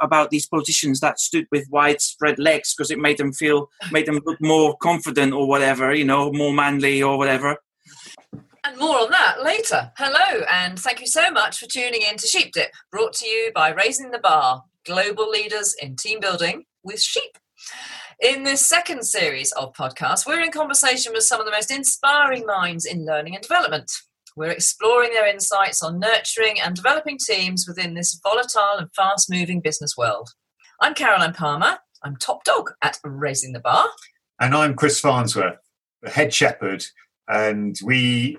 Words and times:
about 0.00 0.30
these 0.30 0.46
politicians 0.46 1.00
that 1.00 1.20
stood 1.20 1.46
with 1.50 1.68
widespread 1.70 2.38
legs 2.38 2.74
because 2.74 2.90
it 2.90 2.98
made 2.98 3.18
them 3.18 3.32
feel 3.32 3.68
made 3.90 4.06
them 4.06 4.20
look 4.24 4.40
more 4.40 4.76
confident 4.78 5.32
or 5.32 5.48
whatever, 5.48 5.94
you 5.94 6.04
know, 6.04 6.32
more 6.32 6.52
manly 6.52 7.02
or 7.02 7.18
whatever. 7.18 7.56
And 8.64 8.78
more 8.78 8.98
on 8.98 9.10
that 9.10 9.44
later. 9.44 9.92
Hello, 9.96 10.44
and 10.50 10.78
thank 10.78 11.00
you 11.00 11.06
so 11.06 11.30
much 11.30 11.58
for 11.58 11.66
tuning 11.66 12.02
in 12.02 12.16
to 12.16 12.26
SheepDip, 12.26 12.68
brought 12.90 13.12
to 13.14 13.26
you 13.26 13.52
by 13.54 13.70
Raising 13.70 14.10
the 14.10 14.18
Bar, 14.18 14.64
global 14.84 15.30
leaders 15.30 15.74
in 15.80 15.94
team 15.94 16.18
building 16.18 16.64
with 16.82 17.00
sheep. 17.00 17.38
In 18.20 18.44
this 18.44 18.66
second 18.66 19.04
series 19.04 19.52
of 19.52 19.72
podcasts, 19.74 20.26
we're 20.26 20.40
in 20.40 20.50
conversation 20.50 21.12
with 21.12 21.22
some 21.22 21.38
of 21.38 21.46
the 21.46 21.52
most 21.52 21.70
inspiring 21.70 22.46
minds 22.46 22.86
in 22.86 23.04
learning 23.04 23.34
and 23.34 23.42
development. 23.42 23.90
We're 24.36 24.50
exploring 24.50 25.14
their 25.14 25.26
insights 25.26 25.82
on 25.82 25.98
nurturing 25.98 26.60
and 26.60 26.76
developing 26.76 27.16
teams 27.18 27.66
within 27.66 27.94
this 27.94 28.20
volatile 28.22 28.76
and 28.76 28.92
fast 28.94 29.30
moving 29.30 29.62
business 29.62 29.96
world. 29.96 30.28
I'm 30.82 30.92
Caroline 30.92 31.32
Palmer. 31.32 31.78
I'm 32.02 32.16
top 32.16 32.44
dog 32.44 32.72
at 32.82 32.98
Raising 33.02 33.54
the 33.54 33.60
Bar. 33.60 33.88
And 34.38 34.54
I'm 34.54 34.74
Chris 34.74 35.00
Farnsworth, 35.00 35.56
the 36.02 36.10
head 36.10 36.34
shepherd. 36.34 36.84
And 37.26 37.78
we 37.82 38.36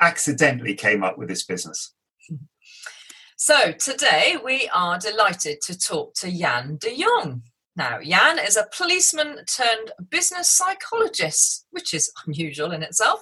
accidentally 0.00 0.74
came 0.74 1.04
up 1.04 1.18
with 1.18 1.28
this 1.28 1.44
business. 1.44 1.92
So 3.36 3.72
today 3.72 4.38
we 4.42 4.70
are 4.72 4.98
delighted 4.98 5.60
to 5.66 5.78
talk 5.78 6.14
to 6.20 6.32
Jan 6.32 6.78
de 6.80 6.96
Jong. 6.96 7.42
Now, 7.76 7.98
Jan 8.00 8.38
is 8.38 8.56
a 8.56 8.68
policeman 8.74 9.40
turned 9.44 9.92
business 10.08 10.48
psychologist, 10.48 11.66
which 11.70 11.92
is 11.92 12.10
unusual 12.26 12.72
in 12.72 12.82
itself. 12.82 13.20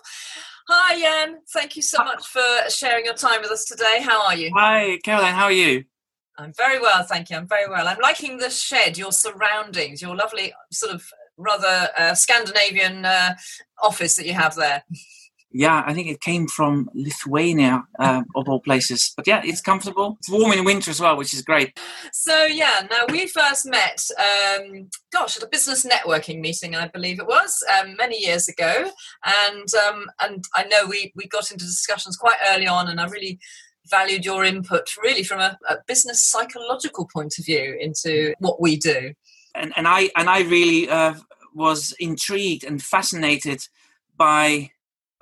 Hi, 0.68 1.00
Jan. 1.00 1.38
Thank 1.52 1.76
you 1.76 1.82
so 1.82 2.04
much 2.04 2.26
for 2.26 2.42
sharing 2.68 3.04
your 3.04 3.14
time 3.14 3.40
with 3.40 3.50
us 3.50 3.64
today. 3.64 4.00
How 4.00 4.26
are 4.26 4.36
you? 4.36 4.50
Hi, 4.54 4.98
Caroline. 5.04 5.34
How 5.34 5.44
are 5.44 5.52
you? 5.52 5.84
I'm 6.38 6.52
very 6.56 6.80
well, 6.80 7.02
thank 7.04 7.30
you. 7.30 7.36
I'm 7.36 7.46
very 7.46 7.68
well. 7.68 7.86
I'm 7.86 7.98
liking 8.02 8.38
the 8.38 8.48
shed, 8.48 8.96
your 8.96 9.12
surroundings, 9.12 10.00
your 10.00 10.16
lovely 10.16 10.52
sort 10.70 10.94
of 10.94 11.04
rather 11.36 11.88
uh, 11.98 12.14
Scandinavian 12.14 13.04
uh, 13.04 13.34
office 13.82 14.16
that 14.16 14.26
you 14.26 14.34
have 14.34 14.54
there. 14.54 14.84
Yeah, 15.52 15.82
I 15.86 15.92
think 15.92 16.08
it 16.08 16.20
came 16.20 16.48
from 16.48 16.88
Lithuania, 16.94 17.84
uh, 17.98 18.22
of 18.34 18.48
all 18.48 18.60
places. 18.60 19.12
But 19.16 19.26
yeah, 19.26 19.42
it's 19.44 19.60
comfortable. 19.60 20.16
It's 20.20 20.30
warm 20.30 20.52
in 20.52 20.64
winter 20.64 20.90
as 20.90 21.00
well, 21.00 21.16
which 21.16 21.34
is 21.34 21.42
great. 21.42 21.78
So 22.12 22.44
yeah, 22.44 22.86
now 22.90 23.02
we 23.10 23.26
first 23.26 23.66
met, 23.66 24.02
um, 24.18 24.88
gosh, 25.12 25.36
at 25.36 25.42
a 25.42 25.48
business 25.48 25.86
networking 25.86 26.40
meeting, 26.40 26.74
I 26.74 26.88
believe 26.88 27.20
it 27.20 27.26
was, 27.26 27.62
um, 27.78 27.96
many 27.96 28.18
years 28.18 28.48
ago, 28.48 28.90
and 29.24 29.68
um, 29.86 30.06
and 30.20 30.44
I 30.54 30.64
know 30.64 30.86
we 30.86 31.12
we 31.14 31.26
got 31.28 31.50
into 31.50 31.64
discussions 31.64 32.16
quite 32.16 32.38
early 32.50 32.66
on, 32.66 32.88
and 32.88 33.00
I 33.00 33.06
really 33.06 33.38
valued 33.90 34.24
your 34.24 34.44
input, 34.44 34.88
really 35.02 35.22
from 35.22 35.40
a, 35.40 35.58
a 35.68 35.76
business 35.86 36.22
psychological 36.22 37.08
point 37.12 37.38
of 37.38 37.44
view 37.44 37.76
into 37.80 38.34
what 38.38 38.60
we 38.60 38.76
do. 38.76 39.12
And 39.54 39.72
and 39.76 39.86
I 39.86 40.10
and 40.16 40.30
I 40.30 40.40
really 40.40 40.88
uh, 40.88 41.14
was 41.54 41.94
intrigued 42.00 42.64
and 42.64 42.82
fascinated 42.82 43.66
by 44.16 44.71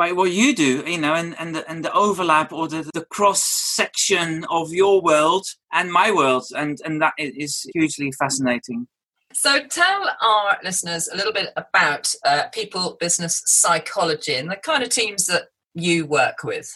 by 0.00 0.12
what 0.12 0.32
you 0.32 0.54
do, 0.54 0.82
you 0.86 0.96
know, 0.96 1.12
and, 1.12 1.38
and, 1.38 1.54
the, 1.54 1.70
and 1.70 1.84
the 1.84 1.92
overlap 1.92 2.54
or 2.54 2.66
the, 2.66 2.90
the 2.94 3.04
cross 3.04 3.44
section 3.44 4.46
of 4.48 4.72
your 4.72 5.02
world 5.02 5.46
and 5.74 5.92
my 5.92 6.10
world. 6.10 6.44
And, 6.56 6.78
and 6.86 7.02
that 7.02 7.12
is 7.18 7.68
hugely 7.74 8.10
fascinating. 8.12 8.88
So, 9.34 9.60
tell 9.66 10.08
our 10.22 10.56
listeners 10.64 11.06
a 11.06 11.16
little 11.16 11.34
bit 11.34 11.50
about 11.54 12.14
uh, 12.24 12.44
people 12.50 12.96
business 12.98 13.42
psychology 13.44 14.34
and 14.36 14.50
the 14.50 14.56
kind 14.56 14.82
of 14.82 14.88
teams 14.88 15.26
that 15.26 15.48
you 15.74 16.06
work 16.06 16.44
with. 16.44 16.72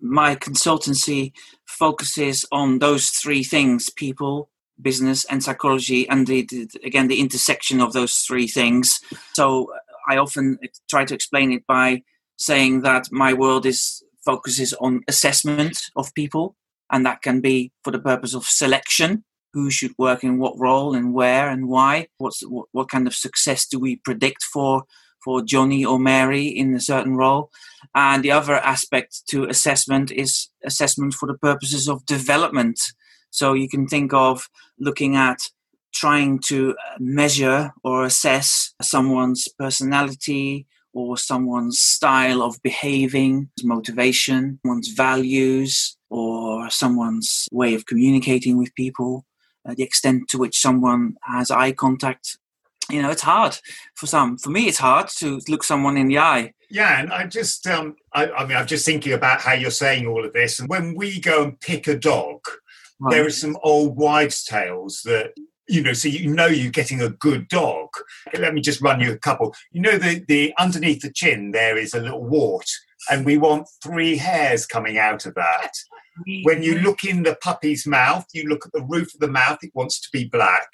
My 0.00 0.34
consultancy 0.34 1.32
focuses 1.66 2.46
on 2.50 2.78
those 2.78 3.10
three 3.10 3.44
things 3.44 3.90
people, 3.90 4.48
business, 4.80 5.26
and 5.26 5.44
psychology, 5.44 6.08
and 6.08 6.26
the, 6.26 6.46
the, 6.50 6.66
again, 6.82 7.08
the 7.08 7.20
intersection 7.20 7.82
of 7.82 7.92
those 7.92 8.14
three 8.20 8.48
things. 8.48 9.00
So, 9.34 9.70
I 10.08 10.16
often 10.16 10.58
try 10.88 11.04
to 11.04 11.14
explain 11.14 11.52
it 11.52 11.66
by 11.66 12.02
saying 12.44 12.82
that 12.82 13.08
my 13.10 13.32
world 13.32 13.64
is 13.66 14.02
focuses 14.24 14.72
on 14.74 15.02
assessment 15.08 15.78
of 15.96 16.14
people 16.14 16.56
and 16.90 17.04
that 17.06 17.22
can 17.22 17.40
be 17.40 17.72
for 17.82 17.90
the 17.90 17.98
purpose 17.98 18.34
of 18.34 18.44
selection. 18.44 19.24
Who 19.52 19.70
should 19.70 19.94
work 19.98 20.24
in 20.24 20.38
what 20.38 20.58
role 20.58 20.94
and 20.94 21.14
where 21.14 21.48
and 21.48 21.68
why? 21.68 22.08
What's 22.18 22.42
what, 22.42 22.66
what 22.72 22.88
kind 22.88 23.06
of 23.06 23.14
success 23.14 23.66
do 23.66 23.78
we 23.78 23.96
predict 23.96 24.42
for 24.42 24.82
for 25.24 25.42
johnny 25.42 25.84
or 25.84 25.98
mary 25.98 26.46
in 26.46 26.74
a 26.74 26.80
certain 26.80 27.16
role? 27.16 27.50
And 27.94 28.22
the 28.22 28.32
other 28.32 28.54
aspect 28.54 29.22
to 29.28 29.44
assessment 29.44 30.10
is 30.10 30.48
assessment 30.64 31.14
for 31.14 31.26
the 31.26 31.38
purposes 31.38 31.88
of 31.88 32.04
development. 32.04 32.80
So 33.30 33.52
you 33.52 33.68
can 33.68 33.86
think 33.86 34.12
of 34.12 34.48
looking 34.78 35.14
at 35.14 35.38
trying 35.94 36.40
to 36.40 36.74
measure 36.98 37.72
or 37.84 38.04
assess 38.04 38.74
someone's 38.82 39.46
personality 39.56 40.66
or 40.94 41.18
someone's 41.18 41.80
style 41.80 42.40
of 42.40 42.62
behaving, 42.62 43.50
motivation, 43.62 44.60
one's 44.64 44.88
values, 44.88 45.96
or 46.08 46.70
someone's 46.70 47.48
way 47.50 47.74
of 47.74 47.84
communicating 47.84 48.56
with 48.56 48.74
people, 48.76 49.26
uh, 49.68 49.74
the 49.74 49.82
extent 49.82 50.28
to 50.28 50.38
which 50.38 50.56
someone 50.58 51.16
has 51.22 51.50
eye 51.50 51.72
contact. 51.72 52.38
You 52.88 53.02
know, 53.02 53.10
it's 53.10 53.22
hard 53.22 53.58
for 53.94 54.06
some. 54.06 54.38
For 54.38 54.50
me, 54.50 54.68
it's 54.68 54.78
hard 54.78 55.08
to 55.16 55.40
look 55.48 55.64
someone 55.64 55.96
in 55.96 56.06
the 56.06 56.18
eye. 56.18 56.52
Yeah, 56.70 57.00
and 57.00 57.12
I 57.12 57.26
just, 57.26 57.66
um, 57.66 57.96
I, 58.12 58.30
I 58.30 58.46
mean, 58.46 58.56
I'm 58.56 58.66
just 58.66 58.86
thinking 58.86 59.14
about 59.14 59.40
how 59.40 59.52
you're 59.52 59.70
saying 59.70 60.06
all 60.06 60.24
of 60.24 60.32
this. 60.32 60.60
And 60.60 60.68
when 60.68 60.94
we 60.94 61.20
go 61.20 61.42
and 61.42 61.60
pick 61.60 61.88
a 61.88 61.98
dog, 61.98 62.40
right. 63.00 63.10
there 63.10 63.26
are 63.26 63.30
some 63.30 63.56
old 63.62 63.96
wives' 63.96 64.44
tales 64.44 65.02
that 65.04 65.32
you 65.68 65.82
know, 65.82 65.92
so 65.92 66.08
you 66.08 66.32
know 66.32 66.46
you're 66.46 66.70
getting 66.70 67.00
a 67.00 67.10
good 67.10 67.48
dog. 67.48 67.88
Let 68.38 68.54
me 68.54 68.60
just 68.60 68.80
run 68.80 69.00
you 69.00 69.12
a 69.12 69.18
couple. 69.18 69.54
You 69.72 69.80
know, 69.80 69.98
the, 69.98 70.24
the 70.26 70.54
underneath 70.58 71.02
the 71.02 71.12
chin 71.12 71.52
there 71.52 71.76
is 71.76 71.94
a 71.94 72.00
little 72.00 72.24
wart, 72.24 72.68
and 73.10 73.24
we 73.24 73.38
want 73.38 73.68
three 73.82 74.16
hairs 74.16 74.66
coming 74.66 74.98
out 74.98 75.26
of 75.26 75.34
that. 75.34 75.72
When 76.44 76.62
you 76.62 76.78
look 76.78 77.02
in 77.02 77.24
the 77.24 77.36
puppy's 77.42 77.86
mouth, 77.86 78.26
you 78.32 78.44
look 78.48 78.64
at 78.64 78.72
the 78.72 78.84
roof 78.84 79.14
of 79.14 79.20
the 79.20 79.28
mouth; 79.28 79.58
it 79.62 79.72
wants 79.74 80.00
to 80.00 80.08
be 80.12 80.26
black, 80.26 80.68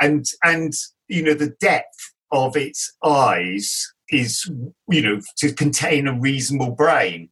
and 0.00 0.24
and 0.42 0.72
you 1.08 1.22
know 1.22 1.34
the 1.34 1.54
depth 1.60 2.12
of 2.30 2.56
its 2.56 2.92
eyes 3.02 3.92
is 4.10 4.50
you 4.88 5.02
know 5.02 5.20
to 5.38 5.52
contain 5.52 6.06
a 6.06 6.18
reasonable 6.18 6.72
brain 6.72 7.30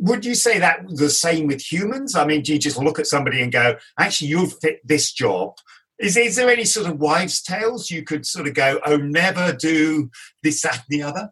would 0.00 0.24
you 0.24 0.34
say 0.34 0.58
that 0.58 0.80
the 0.88 1.10
same 1.10 1.46
with 1.46 1.60
humans? 1.60 2.14
I 2.14 2.24
mean, 2.24 2.42
do 2.42 2.52
you 2.52 2.58
just 2.58 2.78
look 2.78 2.98
at 2.98 3.06
somebody 3.06 3.42
and 3.42 3.50
go, 3.50 3.76
actually, 3.98 4.28
you'll 4.28 4.46
fit 4.46 4.80
this 4.86 5.12
job, 5.12 5.56
is, 5.98 6.16
is 6.16 6.36
there 6.36 6.50
any 6.50 6.64
sort 6.64 6.86
of 6.86 7.00
wives' 7.00 7.42
tales 7.42 7.90
you 7.90 8.02
could 8.02 8.26
sort 8.26 8.46
of 8.46 8.54
go, 8.54 8.80
oh, 8.86 8.96
never 8.96 9.52
do 9.52 10.10
this, 10.42 10.62
that, 10.62 10.76
and 10.76 10.84
the 10.88 11.02
other? 11.02 11.30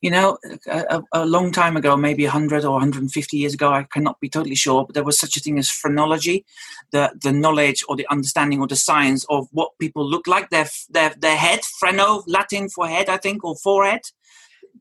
You 0.00 0.10
know, 0.10 0.38
a, 0.66 1.02
a, 1.12 1.26
long 1.26 1.52
time 1.52 1.76
ago, 1.76 1.96
maybe 1.96 2.24
100 2.24 2.64
or 2.64 2.72
150 2.72 3.36
years 3.36 3.54
ago, 3.54 3.70
I 3.70 3.84
cannot 3.84 4.18
be 4.20 4.28
totally 4.28 4.54
sure, 4.54 4.84
but 4.86 4.94
there 4.94 5.04
was 5.04 5.18
such 5.18 5.36
a 5.36 5.40
thing 5.40 5.58
as 5.58 5.70
phrenology, 5.70 6.44
the, 6.90 7.12
the 7.22 7.32
knowledge 7.32 7.84
or 7.88 7.96
the 7.96 8.06
understanding 8.10 8.60
or 8.60 8.66
the 8.66 8.76
science 8.76 9.26
of 9.28 9.46
what 9.52 9.78
people 9.78 10.08
look 10.08 10.26
like, 10.26 10.48
their, 10.50 10.68
their, 10.88 11.14
their 11.18 11.36
head, 11.36 11.60
phreno, 11.82 12.22
Latin 12.26 12.68
for 12.70 12.88
head, 12.88 13.08
I 13.08 13.18
think, 13.18 13.44
or 13.44 13.56
forehead. 13.56 14.00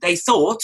They 0.01 0.15
thought, 0.15 0.63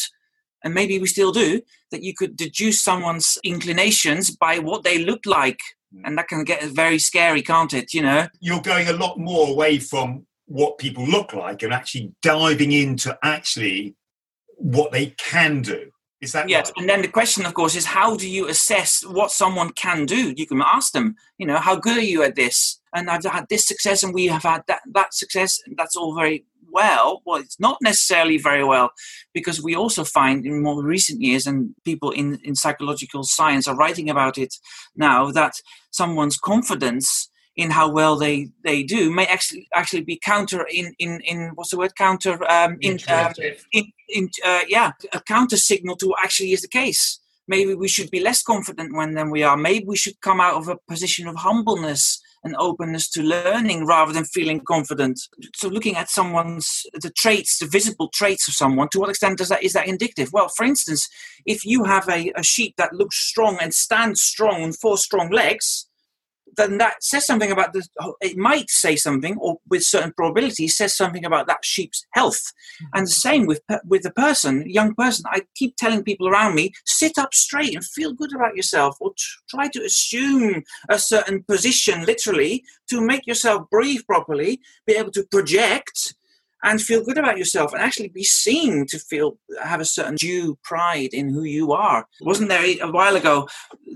and 0.64 0.74
maybe 0.74 1.00
we 1.00 1.08
still 1.08 1.32
do, 1.32 1.62
that 1.92 2.04
you 2.04 2.14
could 2.14 2.38
deduce 2.38 2.82
someone's 2.82 3.38
inclinations 3.44 4.32
by 4.32 4.60
what 4.60 4.84
they 4.84 5.00
look 5.00 5.26
like 5.26 5.60
and 6.04 6.18
that 6.18 6.28
can 6.28 6.44
get 6.44 6.64
very 6.64 7.00
scary, 7.00 7.42
can't 7.42 7.74
it? 7.74 7.94
You 7.94 8.02
know, 8.02 8.28
you're 8.40 8.62
going 8.62 8.88
a 8.88 8.94
lot 8.94 9.18
more 9.18 9.50
away 9.50 9.80
from 9.80 10.26
what 10.48 10.78
people 10.78 11.06
look 11.06 11.34
like 11.34 11.64
and 11.64 11.74
actually 11.74 12.14
diving 12.22 12.72
into 12.72 13.18
actually 13.24 13.96
what 14.58 14.92
they 14.92 15.08
can 15.18 15.62
do. 15.62 15.92
Is 16.22 16.32
that 16.32 16.50
yes? 16.50 16.68
Right? 16.68 16.82
And 16.82 16.90
then 16.90 17.02
the 17.02 17.08
question, 17.08 17.46
of 17.46 17.54
course, 17.54 17.76
is 17.76 17.86
how 17.86 18.16
do 18.16 18.30
you 18.30 18.48
assess 18.48 19.04
what 19.06 19.32
someone 19.32 19.72
can 19.74 20.06
do? 20.06 20.34
You 20.36 20.48
can 20.48 20.62
ask 20.62 20.94
them, 20.94 21.16
you 21.38 21.46
know, 21.46 21.58
how 21.58 21.76
good 21.76 21.98
are 21.98 22.02
you 22.02 22.24
at 22.24 22.36
this? 22.36 22.80
And 22.94 23.10
I've 23.10 23.24
had 23.26 23.48
this 23.50 23.68
success, 23.68 24.02
and 24.04 24.14
we 24.14 24.28
have 24.28 24.44
had 24.44 24.64
that 24.68 24.82
that 24.94 25.14
success. 25.14 25.62
That's 25.78 25.96
all 25.96 26.16
very 26.16 26.46
well. 26.80 27.22
Well, 27.26 27.42
it's 27.42 27.60
not 27.60 27.78
necessarily 27.82 28.38
very 28.38 28.64
well 28.64 28.90
because 29.34 29.64
we 29.64 29.76
also 29.76 30.04
find 30.04 30.46
in 30.46 30.62
more 30.62 30.84
recent 30.84 31.22
years, 31.22 31.48
and 31.48 31.74
people 31.84 32.12
in, 32.12 32.40
in 32.44 32.56
psychological 32.56 33.24
science 33.24 33.68
are 33.68 33.82
writing 33.84 34.10
about 34.10 34.38
it 34.38 34.54
now, 34.96 35.32
that 35.32 35.54
someone's 35.92 36.38
confidence 36.38 37.30
in 37.56 37.72
how 37.72 37.90
well 37.90 38.16
they, 38.18 38.50
they 38.64 38.84
do 38.84 39.12
may 39.12 39.26
actually 39.26 39.68
actually 39.74 40.04
be 40.04 40.20
counter 40.32 40.66
in 40.80 40.94
in, 41.00 41.22
in 41.22 41.52
what's 41.56 41.72
the 41.72 41.78
word 41.78 41.96
counter 41.96 42.34
um, 42.52 42.78
in, 42.82 43.00
um, 43.08 43.34
in, 43.72 43.86
in 44.10 44.30
uh, 44.46 44.64
yeah 44.68 44.92
a 45.14 45.22
counter 45.22 45.58
signal 45.58 45.96
to 45.96 46.08
what 46.08 46.20
actually 46.24 46.52
is 46.52 46.62
the 46.62 46.68
case 46.68 47.20
maybe 47.48 47.76
we 47.76 47.88
should 47.88 48.10
be 48.12 48.20
less 48.20 48.42
confident 48.42 48.96
when 48.96 49.14
than 49.14 49.30
we 49.30 49.44
are 49.44 49.58
maybe 49.58 49.86
we 49.86 49.98
should 49.98 50.20
come 50.22 50.40
out 50.40 50.56
of 50.56 50.68
a 50.68 50.78
position 50.88 51.28
of 51.28 51.36
humbleness 51.36 52.22
and 52.46 52.56
openness 52.58 53.10
to 53.10 53.24
learning 53.24 53.86
rather 53.86 54.14
than 54.14 54.24
feeling 54.24 54.62
confident. 54.62 55.20
So 55.56 55.68
looking 55.68 55.96
at 55.96 56.10
someone's 56.10 56.86
the 56.94 57.10
traits, 57.10 57.58
the 57.58 57.66
visible 57.66 58.10
traits 58.14 58.48
of 58.48 58.54
someone, 58.54 58.88
to 58.90 59.00
what 59.00 59.10
extent 59.10 59.40
does 59.40 59.50
that 59.50 59.64
is 59.64 59.74
that 59.74 59.88
indicative? 59.88 60.30
Well, 60.32 60.50
for 60.56 60.64
instance, 60.64 61.10
if 61.46 61.66
you 61.66 61.84
have 61.84 62.08
a, 62.08 62.32
a 62.36 62.44
sheep 62.44 62.76
that 62.78 62.94
looks 62.94 63.18
strong 63.18 63.58
and 63.60 63.74
stands 63.74 64.22
strong 64.22 64.62
on 64.62 64.74
four 64.74 64.98
strong 64.98 65.32
legs, 65.32 65.88
then 66.58 66.78
that 66.78 67.04
says 67.04 67.26
something 67.26 67.52
about 67.52 67.74
the. 67.74 67.88
It 68.22 68.38
might 68.38 68.70
say 68.70 68.96
something, 68.96 69.38
or 69.38 69.58
with 69.70 69.84
certain 69.84 70.14
probability, 70.14 70.68
says 70.68 70.96
something 70.96 71.26
about 71.26 71.48
that 71.48 71.64
sheep's 71.64 72.06
health. 72.12 72.42
Mm-hmm. 72.42 72.98
And 72.98 73.08
the 73.08 73.12
same 73.12 73.46
with 73.46 73.62
with 73.86 74.04
the 74.04 74.12
person, 74.12 74.70
young 74.70 74.94
person. 74.96 75.26
I 75.28 75.42
keep 75.56 75.76
telling 75.78 76.04
people 76.04 76.28
around 76.28 76.56
me, 76.56 76.72
sit 76.86 77.18
up 77.18 77.34
straight 77.34 77.76
and 77.76 77.84
feel 77.84 78.14
good 78.14 78.34
about 78.34 78.56
yourself, 78.56 78.98
or 79.00 79.14
try 79.50 79.68
to 79.70 79.82
assume 79.84 80.64
a 80.90 81.00
certain 81.00 81.44
position, 81.44 82.06
literally, 82.06 82.64
to 82.90 83.02
make 83.02 83.28
yourself 83.28 83.70
breathe 83.70 84.02
properly, 84.06 84.62
be 84.86 84.94
able 84.94 85.12
to 85.12 85.24
project 85.32 86.16
and 86.66 86.82
feel 86.82 87.04
good 87.04 87.18
about 87.18 87.38
yourself 87.38 87.72
and 87.72 87.82
actually 87.82 88.10
be 88.10 88.24
seen 88.24 88.86
to 88.88 88.98
feel 88.98 89.38
have 89.64 89.80
a 89.80 89.86
certain 89.86 90.16
due 90.16 90.58
pride 90.64 91.14
in 91.14 91.30
who 91.30 91.44
you 91.44 91.72
are. 91.72 92.08
Wasn't 92.22 92.50
there 92.50 92.66
a 92.82 92.92
while 92.92 93.16
ago 93.16 93.48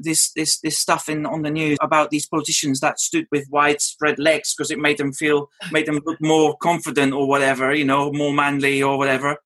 this 0.01 0.31
this 0.33 0.59
this 0.59 0.77
stuff 0.77 1.09
in 1.09 1.25
on 1.25 1.41
the 1.41 1.49
news 1.49 1.77
about 1.81 2.11
these 2.11 2.27
politicians 2.27 2.79
that 2.79 2.99
stood 2.99 3.27
with 3.31 3.49
widespread 3.49 4.19
legs 4.19 4.53
because 4.53 4.71
it 4.71 4.79
made 4.79 4.97
them 4.97 5.11
feel 5.11 5.49
made 5.71 5.87
them 5.87 5.99
look 6.05 6.21
more 6.21 6.55
confident 6.57 7.11
or 7.11 7.27
whatever 7.27 7.73
you 7.73 7.85
know 7.85 8.11
more 8.11 8.33
manly 8.33 8.81
or 8.81 8.97
whatever? 8.97 9.37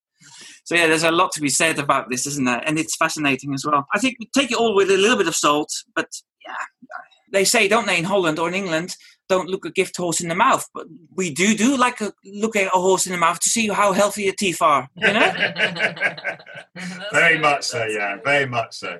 So 0.64 0.74
yeah 0.74 0.86
there's 0.86 1.02
a 1.02 1.10
lot 1.10 1.32
to 1.32 1.40
be 1.40 1.48
said 1.48 1.78
about 1.78 2.10
this 2.10 2.26
isn't 2.26 2.44
there? 2.44 2.62
And 2.66 2.78
it's 2.78 2.96
fascinating 2.96 3.54
as 3.54 3.64
well. 3.64 3.86
I 3.94 3.98
think 3.98 4.16
we 4.20 4.28
take 4.36 4.52
it 4.52 4.58
all 4.58 4.76
with 4.76 4.90
a 4.90 4.98
little 4.98 5.16
bit 5.16 5.28
of 5.28 5.34
salt 5.34 5.72
but 5.96 6.10
yeah 6.46 6.92
they 7.32 7.44
say 7.44 7.66
don't 7.66 7.86
they 7.86 7.98
in 7.98 8.04
holland 8.04 8.38
or 8.38 8.48
in 8.48 8.54
england 8.54 8.96
don't 9.28 9.48
look 9.48 9.64
a 9.64 9.70
gift 9.70 9.96
horse 9.96 10.20
in 10.20 10.28
the 10.28 10.34
mouth, 10.34 10.68
but 10.74 10.86
we 11.14 11.32
do 11.32 11.56
do 11.56 11.76
like 11.76 12.00
a 12.00 12.12
look 12.24 12.56
at 12.56 12.66
a 12.66 12.78
horse 12.78 13.06
in 13.06 13.12
the 13.12 13.18
mouth 13.18 13.40
to 13.40 13.48
see 13.48 13.68
how 13.68 13.92
healthy 13.92 14.24
your 14.24 14.34
teeth 14.34 14.60
are. 14.60 14.88
You 14.96 15.12
know, 15.12 15.32
very 17.12 17.38
much 17.38 17.64
so. 17.64 17.84
Yeah, 17.84 18.16
very 18.24 18.46
much 18.46 18.74
so. 18.76 18.98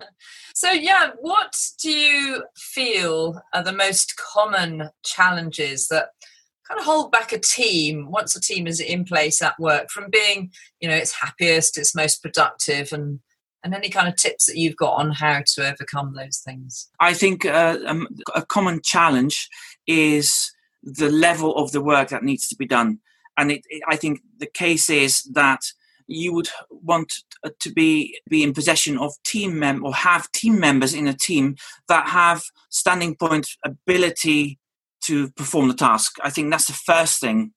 So 0.54 0.70
yeah, 0.70 1.10
what 1.20 1.54
do 1.82 1.90
you 1.90 2.44
feel 2.56 3.40
are 3.52 3.62
the 3.62 3.72
most 3.72 4.16
common 4.16 4.90
challenges 5.04 5.88
that 5.88 6.08
kind 6.66 6.80
of 6.80 6.86
hold 6.86 7.12
back 7.12 7.32
a 7.32 7.38
team 7.38 8.10
once 8.10 8.34
a 8.36 8.40
team 8.40 8.66
is 8.66 8.80
in 8.80 9.04
place 9.04 9.42
at 9.42 9.58
work 9.58 9.90
from 9.90 10.10
being, 10.10 10.50
you 10.80 10.88
know, 10.88 10.94
its 10.94 11.12
happiest, 11.12 11.76
its 11.76 11.94
most 11.94 12.22
productive, 12.22 12.92
and 12.92 13.20
and 13.64 13.74
any 13.74 13.88
kind 13.88 14.06
of 14.06 14.16
tips 14.16 14.46
that 14.46 14.58
you've 14.58 14.76
got 14.76 14.92
on 14.92 15.10
how 15.10 15.42
to 15.54 15.66
overcome 15.66 16.14
those 16.14 16.42
things? 16.44 16.90
I 17.00 17.14
think 17.14 17.46
uh, 17.46 17.78
um, 17.86 18.06
a 18.34 18.44
common 18.44 18.80
challenge 18.82 19.48
is 19.86 20.52
the 20.82 21.10
level 21.10 21.56
of 21.56 21.72
the 21.72 21.80
work 21.80 22.08
that 22.08 22.22
needs 22.22 22.46
to 22.48 22.56
be 22.56 22.66
done. 22.66 22.98
And 23.36 23.50
it, 23.50 23.62
it, 23.68 23.82
I 23.88 23.96
think 23.96 24.20
the 24.38 24.46
case 24.46 24.90
is 24.90 25.22
that 25.32 25.60
you 26.06 26.34
would 26.34 26.48
want 26.70 27.12
uh, 27.44 27.50
to 27.60 27.72
be 27.72 28.18
be 28.28 28.42
in 28.42 28.52
possession 28.52 28.98
of 28.98 29.14
team 29.24 29.58
mem 29.58 29.84
or 29.84 29.94
have 29.94 30.30
team 30.32 30.60
members 30.60 30.92
in 30.92 31.08
a 31.08 31.14
team 31.14 31.56
that 31.88 32.08
have 32.08 32.42
standing 32.68 33.16
point 33.16 33.48
ability 33.64 34.58
to 35.02 35.30
perform 35.30 35.68
the 35.68 35.74
task. 35.74 36.16
I 36.22 36.30
think 36.30 36.50
that's 36.50 36.66
the 36.66 36.72
first 36.72 37.20
thing. 37.20 37.52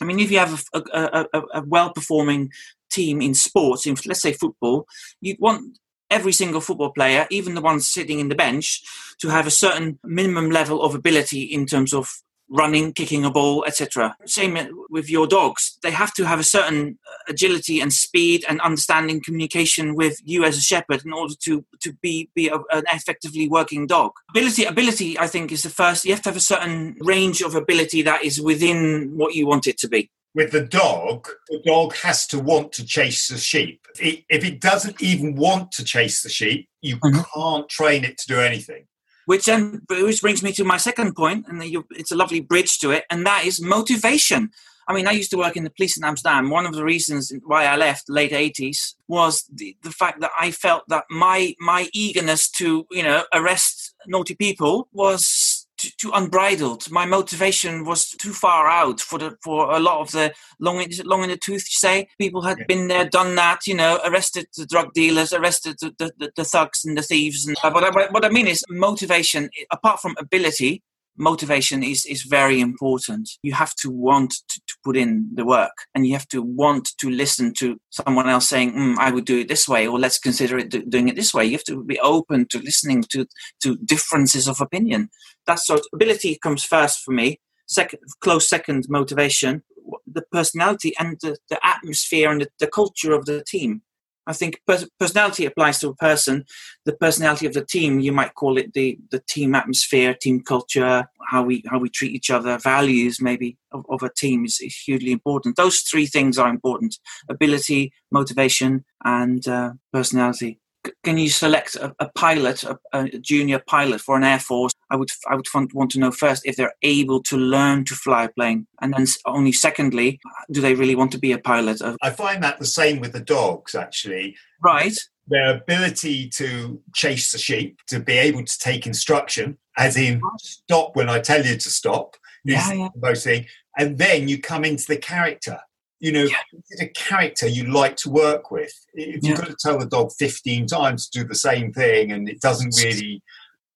I 0.00 0.04
mean, 0.04 0.18
if 0.18 0.30
you 0.30 0.38
have 0.38 0.62
a, 0.74 0.82
a, 0.92 1.26
a, 1.32 1.42
a 1.54 1.62
well 1.66 1.92
performing 1.92 2.50
team 2.90 3.20
in 3.20 3.34
sports, 3.34 3.86
in 3.86 3.96
let's 4.06 4.22
say 4.22 4.32
football, 4.32 4.86
you'd 5.20 5.40
want 5.40 5.78
every 6.10 6.32
single 6.32 6.60
football 6.60 6.90
player, 6.90 7.26
even 7.30 7.54
the 7.54 7.60
ones 7.60 7.88
sitting 7.88 8.20
in 8.20 8.28
the 8.28 8.34
bench, 8.34 8.82
to 9.20 9.28
have 9.28 9.46
a 9.46 9.50
certain 9.50 9.98
minimum 10.04 10.50
level 10.50 10.82
of 10.82 10.94
ability 10.94 11.42
in 11.42 11.66
terms 11.66 11.92
of 11.92 12.10
running, 12.50 12.92
kicking 12.92 13.24
a 13.24 13.30
ball, 13.30 13.64
etc. 13.64 14.16
Same 14.26 14.58
with 14.90 15.08
your 15.08 15.26
dogs. 15.26 15.78
They 15.82 15.92
have 15.92 16.12
to 16.14 16.24
have 16.24 16.40
a 16.40 16.44
certain 16.44 16.98
agility 17.28 17.80
and 17.80 17.92
speed 17.92 18.44
and 18.48 18.60
understanding 18.60 19.22
communication 19.22 19.94
with 19.94 20.18
you 20.24 20.44
as 20.44 20.58
a 20.58 20.60
shepherd 20.60 21.04
in 21.04 21.12
order 21.12 21.34
to, 21.44 21.64
to 21.80 21.92
be, 22.02 22.28
be 22.34 22.48
a, 22.48 22.56
an 22.56 22.82
effectively 22.92 23.48
working 23.48 23.86
dog. 23.86 24.12
Ability, 24.30 24.64
ability, 24.64 25.18
I 25.18 25.28
think, 25.28 25.52
is 25.52 25.62
the 25.62 25.70
first. 25.70 26.04
You 26.04 26.12
have 26.12 26.22
to 26.22 26.30
have 26.30 26.36
a 26.36 26.40
certain 26.40 26.96
range 27.00 27.40
of 27.40 27.54
ability 27.54 28.02
that 28.02 28.24
is 28.24 28.40
within 28.40 29.12
what 29.14 29.34
you 29.34 29.46
want 29.46 29.66
it 29.66 29.78
to 29.78 29.88
be 29.88 30.10
with 30.34 30.52
the 30.52 30.64
dog, 30.64 31.28
the 31.48 31.60
dog 31.64 31.94
has 31.96 32.26
to 32.28 32.38
want 32.38 32.72
to 32.72 32.84
chase 32.84 33.28
the 33.28 33.38
sheep. 33.38 33.86
If 33.98 34.44
it 34.44 34.60
doesn't 34.60 35.02
even 35.02 35.34
want 35.34 35.72
to 35.72 35.84
chase 35.84 36.22
the 36.22 36.28
sheep, 36.28 36.68
you 36.80 36.96
mm-hmm. 36.96 37.20
can't 37.34 37.68
train 37.68 38.04
it 38.04 38.18
to 38.18 38.26
do 38.26 38.40
anything. 38.40 38.86
Which 39.26 39.46
then 39.46 39.82
which 39.88 40.22
brings 40.22 40.42
me 40.42 40.52
to 40.52 40.64
my 40.64 40.76
second 40.76 41.14
point, 41.14 41.46
and 41.48 41.62
it's 41.90 42.10
a 42.10 42.16
lovely 42.16 42.40
bridge 42.40 42.78
to 42.78 42.90
it, 42.90 43.04
and 43.10 43.24
that 43.26 43.44
is 43.44 43.60
motivation. 43.60 44.50
I 44.88 44.92
mean, 44.92 45.06
I 45.06 45.12
used 45.12 45.30
to 45.30 45.38
work 45.38 45.56
in 45.56 45.62
the 45.62 45.70
police 45.70 45.96
in 45.96 46.02
Amsterdam. 46.02 46.50
One 46.50 46.66
of 46.66 46.74
the 46.74 46.82
reasons 46.82 47.32
why 47.44 47.66
I 47.66 47.76
left 47.76 48.08
late 48.08 48.32
80s 48.32 48.94
was 49.06 49.44
the, 49.52 49.76
the 49.84 49.92
fact 49.92 50.20
that 50.20 50.32
I 50.38 50.50
felt 50.50 50.82
that 50.88 51.04
my 51.10 51.54
my 51.60 51.88
eagerness 51.92 52.50
to, 52.52 52.86
you 52.90 53.04
know, 53.04 53.22
arrest 53.32 53.94
naughty 54.08 54.34
people 54.34 54.88
was 54.92 55.59
too, 55.80 55.90
too, 55.98 56.10
unbridled. 56.12 56.90
My 56.90 57.06
motivation 57.06 57.84
was 57.84 58.10
too 58.10 58.32
far 58.32 58.68
out 58.68 59.00
for 59.00 59.18
the 59.18 59.36
for 59.42 59.72
a 59.72 59.78
lot 59.78 60.00
of 60.00 60.12
the 60.12 60.32
long 60.58 60.80
is 60.80 61.00
it 61.00 61.06
long 61.06 61.22
in 61.22 61.30
the 61.30 61.36
tooth. 61.36 61.66
You 61.68 61.78
say 61.88 62.08
people 62.18 62.42
had 62.42 62.58
yeah. 62.58 62.64
been 62.66 62.88
there, 62.88 63.08
done 63.08 63.34
that. 63.36 63.66
You 63.66 63.74
know, 63.74 64.00
arrested 64.04 64.46
the 64.56 64.66
drug 64.66 64.92
dealers, 64.92 65.32
arrested 65.32 65.76
the, 65.80 65.94
the, 65.98 66.12
the, 66.18 66.32
the 66.36 66.44
thugs 66.44 66.84
and 66.84 66.96
the 66.96 67.02
thieves. 67.02 67.46
And 67.46 67.56
but 67.62 67.84
I, 67.84 67.90
what 68.10 68.24
I 68.24 68.28
mean 68.28 68.46
is 68.46 68.64
motivation. 68.68 69.48
Apart 69.70 70.00
from 70.00 70.14
ability, 70.18 70.82
motivation 71.16 71.82
is, 71.82 72.04
is 72.06 72.22
very 72.22 72.60
important. 72.60 73.30
You 73.42 73.52
have 73.54 73.74
to 73.76 73.90
want 73.90 74.30
to, 74.48 74.60
to, 74.66 74.74
put 74.82 74.96
in 74.96 75.28
the 75.34 75.44
work 75.44 75.72
and 75.94 76.06
you 76.06 76.14
have 76.14 76.26
to 76.28 76.40
want 76.42 76.88
to 76.98 77.10
listen 77.10 77.52
to 77.58 77.78
someone 77.90 78.28
else 78.28 78.48
saying, 78.48 78.72
mm, 78.72 78.96
I 78.98 79.10
would 79.10 79.26
do 79.26 79.40
it 79.40 79.48
this 79.48 79.68
way, 79.68 79.86
or 79.86 79.98
let's 79.98 80.18
consider 80.18 80.56
it 80.56 80.70
do, 80.70 80.82
doing 80.82 81.08
it 81.08 81.16
this 81.16 81.34
way. 81.34 81.44
You 81.44 81.52
have 81.52 81.64
to 81.64 81.84
be 81.84 82.00
open 82.00 82.46
to 82.48 82.58
listening 82.58 83.04
to, 83.10 83.26
to 83.62 83.76
differences 83.84 84.48
of 84.48 84.60
opinion. 84.60 85.10
That 85.46 85.58
sort 85.58 85.80
of 85.80 85.86
ability 85.92 86.38
comes 86.42 86.64
first 86.64 87.00
for 87.00 87.12
me. 87.12 87.40
Second, 87.66 88.00
close 88.20 88.48
second, 88.48 88.86
motivation, 88.88 89.62
the 90.06 90.22
personality 90.32 90.94
and 90.98 91.18
the, 91.20 91.36
the 91.48 91.64
atmosphere 91.64 92.30
and 92.30 92.42
the, 92.42 92.48
the 92.58 92.66
culture 92.66 93.12
of 93.12 93.26
the 93.26 93.44
team. 93.44 93.82
I 94.26 94.32
think 94.32 94.60
personality 94.98 95.44
applies 95.44 95.78
to 95.80 95.88
a 95.88 95.94
person. 95.94 96.44
The 96.84 96.92
personality 96.92 97.46
of 97.46 97.54
the 97.54 97.64
team, 97.64 98.00
you 98.00 98.12
might 98.12 98.34
call 98.34 98.58
it 98.58 98.72
the, 98.74 98.98
the 99.10 99.20
team 99.28 99.54
atmosphere, 99.54 100.14
team 100.14 100.42
culture, 100.42 101.06
how 101.28 101.42
we 101.42 101.64
how 101.68 101.78
we 101.78 101.88
treat 101.88 102.12
each 102.12 102.30
other, 102.30 102.58
values 102.58 103.20
maybe 103.20 103.56
of, 103.72 103.84
of 103.88 104.02
a 104.02 104.10
team 104.12 104.44
is, 104.44 104.60
is 104.60 104.76
hugely 104.76 105.12
important. 105.12 105.56
Those 105.56 105.80
three 105.80 106.06
things 106.06 106.38
are 106.38 106.48
important: 106.48 106.98
ability, 107.28 107.92
motivation, 108.10 108.84
and 109.04 109.46
uh, 109.48 109.72
personality 109.92 110.60
can 111.02 111.18
you 111.18 111.28
select 111.28 111.74
a, 111.76 111.94
a 111.98 112.08
pilot, 112.10 112.62
a, 112.64 112.78
a, 112.92 113.08
junior 113.18 113.62
pilot 113.66 114.00
for 114.00 114.16
an 114.16 114.24
air 114.24 114.38
force? 114.38 114.72
I 114.90 114.96
would 114.96 115.10
I 115.28 115.36
would 115.36 115.46
want 115.74 115.90
to 115.92 115.98
know 115.98 116.10
first 116.10 116.46
if 116.46 116.56
they're 116.56 116.74
able 116.82 117.22
to 117.24 117.36
learn 117.36 117.84
to 117.86 117.94
fly 117.94 118.24
a 118.24 118.28
plane, 118.28 118.66
and 118.80 118.92
then 118.92 119.06
only 119.26 119.52
secondly, 119.52 120.20
do 120.50 120.60
they 120.60 120.74
really 120.74 120.94
want 120.94 121.12
to 121.12 121.18
be 121.18 121.32
a 121.32 121.38
pilot? 121.38 121.80
I 122.02 122.10
find 122.10 122.42
that 122.42 122.58
the 122.58 122.66
same 122.66 123.00
with 123.00 123.12
the 123.12 123.20
dogs, 123.20 123.74
actually. 123.74 124.36
Right. 124.62 124.96
Their 125.28 125.56
ability 125.56 126.28
to 126.30 126.82
chase 126.94 127.32
the 127.32 127.38
sheep, 127.38 127.78
to 127.88 128.00
be 128.00 128.14
able 128.14 128.44
to 128.44 128.58
take 128.58 128.86
instruction, 128.86 129.58
as 129.78 129.96
in 129.96 130.20
stop 130.38 130.96
when 130.96 131.08
I 131.08 131.20
tell 131.20 131.44
you 131.44 131.56
to 131.56 131.70
stop, 131.70 132.16
is 132.44 132.54
yeah, 132.54 132.72
yeah. 132.72 132.88
the 132.94 133.00
most 133.00 133.24
thing. 133.24 133.46
And 133.78 133.96
then 133.98 134.28
you 134.28 134.40
come 134.40 134.64
into 134.64 134.86
the 134.86 134.96
character 134.96 135.60
you 136.00 136.12
know, 136.12 136.24
yeah. 136.24 136.36
a 136.80 136.88
character 136.88 137.46
you 137.46 137.64
like 137.70 137.96
to 137.96 138.10
work 138.10 138.50
with. 138.50 138.72
If 138.94 139.22
you've 139.22 139.24
yeah. 139.24 139.36
got 139.36 139.46
to 139.48 139.56
tell 139.60 139.78
the 139.78 139.86
dog 139.86 140.10
15 140.18 140.66
times 140.66 141.08
to 141.08 141.20
do 141.20 141.28
the 141.28 141.34
same 141.34 141.72
thing 141.72 142.10
and 142.10 142.28
it 142.28 142.40
doesn't 142.40 142.74
really. 142.82 143.22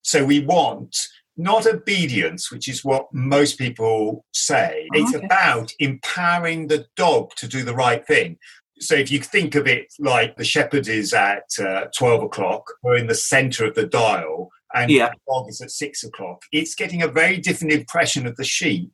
So 0.02 0.24
we 0.24 0.40
want 0.40 0.96
not 1.36 1.66
obedience, 1.66 2.50
which 2.50 2.68
is 2.68 2.84
what 2.84 3.12
most 3.12 3.58
people 3.58 4.24
say. 4.32 4.88
Oh, 4.94 4.98
it's 4.98 5.14
okay. 5.14 5.26
about 5.26 5.72
empowering 5.78 6.68
the 6.68 6.86
dog 6.96 7.34
to 7.36 7.48
do 7.48 7.62
the 7.62 7.74
right 7.74 8.06
thing. 8.06 8.38
So 8.80 8.94
if 8.94 9.10
you 9.10 9.20
think 9.20 9.54
of 9.54 9.66
it 9.66 9.92
like 9.98 10.36
the 10.36 10.44
shepherd 10.44 10.88
is 10.88 11.12
at 11.12 11.44
uh, 11.60 11.86
12 11.96 12.24
o'clock, 12.24 12.64
we're 12.82 12.96
in 12.96 13.06
the 13.06 13.14
center 13.14 13.64
of 13.64 13.74
the 13.74 13.86
dial, 13.86 14.50
and 14.74 14.90
yeah. 14.90 15.10
the 15.10 15.32
dog 15.32 15.48
is 15.48 15.60
at 15.60 15.70
six 15.70 16.02
o'clock, 16.02 16.42
it's 16.52 16.74
getting 16.74 17.02
a 17.02 17.08
very 17.08 17.38
different 17.38 17.72
impression 17.72 18.26
of 18.26 18.36
the 18.36 18.44
sheep 18.44 18.90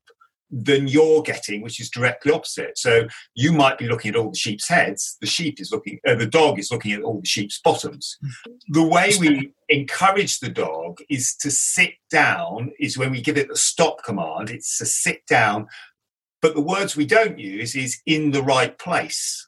than 0.50 0.88
you're 0.88 1.22
getting, 1.22 1.62
which 1.62 1.80
is 1.80 1.90
directly 1.90 2.32
opposite. 2.32 2.76
So 2.76 3.06
you 3.34 3.52
might 3.52 3.78
be 3.78 3.88
looking 3.88 4.10
at 4.10 4.16
all 4.16 4.30
the 4.30 4.36
sheep's 4.36 4.68
heads. 4.68 5.16
The 5.20 5.26
sheep 5.26 5.60
is 5.60 5.70
looking, 5.70 6.00
uh, 6.06 6.16
the 6.16 6.26
dog 6.26 6.58
is 6.58 6.70
looking 6.70 6.92
at 6.92 7.02
all 7.02 7.20
the 7.20 7.26
sheep's 7.26 7.60
bottoms. 7.60 8.18
The 8.68 8.82
way 8.82 9.12
we 9.18 9.52
encourage 9.68 10.40
the 10.40 10.48
dog 10.48 10.98
is 11.08 11.36
to 11.36 11.50
sit 11.50 11.94
down. 12.10 12.72
Is 12.80 12.98
when 12.98 13.12
we 13.12 13.20
give 13.20 13.36
it 13.36 13.48
the 13.48 13.56
stop 13.56 14.02
command. 14.04 14.50
It's 14.50 14.78
to 14.78 14.86
sit 14.86 15.26
down. 15.26 15.68
But 16.42 16.54
the 16.54 16.62
words 16.62 16.96
we 16.96 17.06
don't 17.06 17.38
use 17.38 17.76
is 17.76 18.00
in 18.06 18.30
the 18.30 18.42
right 18.42 18.76
place. 18.78 19.46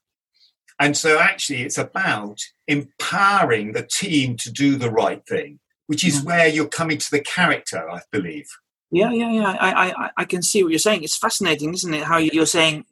And 0.79 0.97
so 0.97 1.19
actually, 1.19 1.63
it's 1.63 1.79
about 1.79 2.41
empowering 2.67 3.73
the 3.73 3.87
team 3.87 4.37
to 4.39 4.51
do 4.51 4.77
the 4.77 4.91
right 4.91 5.25
thing, 5.27 5.61
which 5.87 6.05
is 6.05 6.25
where 6.25 6.49
you're 6.49 6.67
coming 6.67 6.99
to 6.99 7.11
the 7.11 7.21
character, 7.21 7.89
I 7.89 8.01
believe. 8.11 8.49
Yeah, 8.93 9.11
yeah, 9.11 9.33
yeah. 9.33 9.57
I, 9.59 9.89
I, 9.89 10.11
I 10.19 10.25
can 10.27 10.43
see 10.43 10.63
what 10.63 10.71
you're 10.71 10.79
saying. 10.79 11.03
It's 11.03 11.17
fascinating, 11.17 11.73
isn't 11.73 11.95
it? 11.95 12.05
How 12.05 12.19
you're 12.19 12.47
saying 12.47 12.85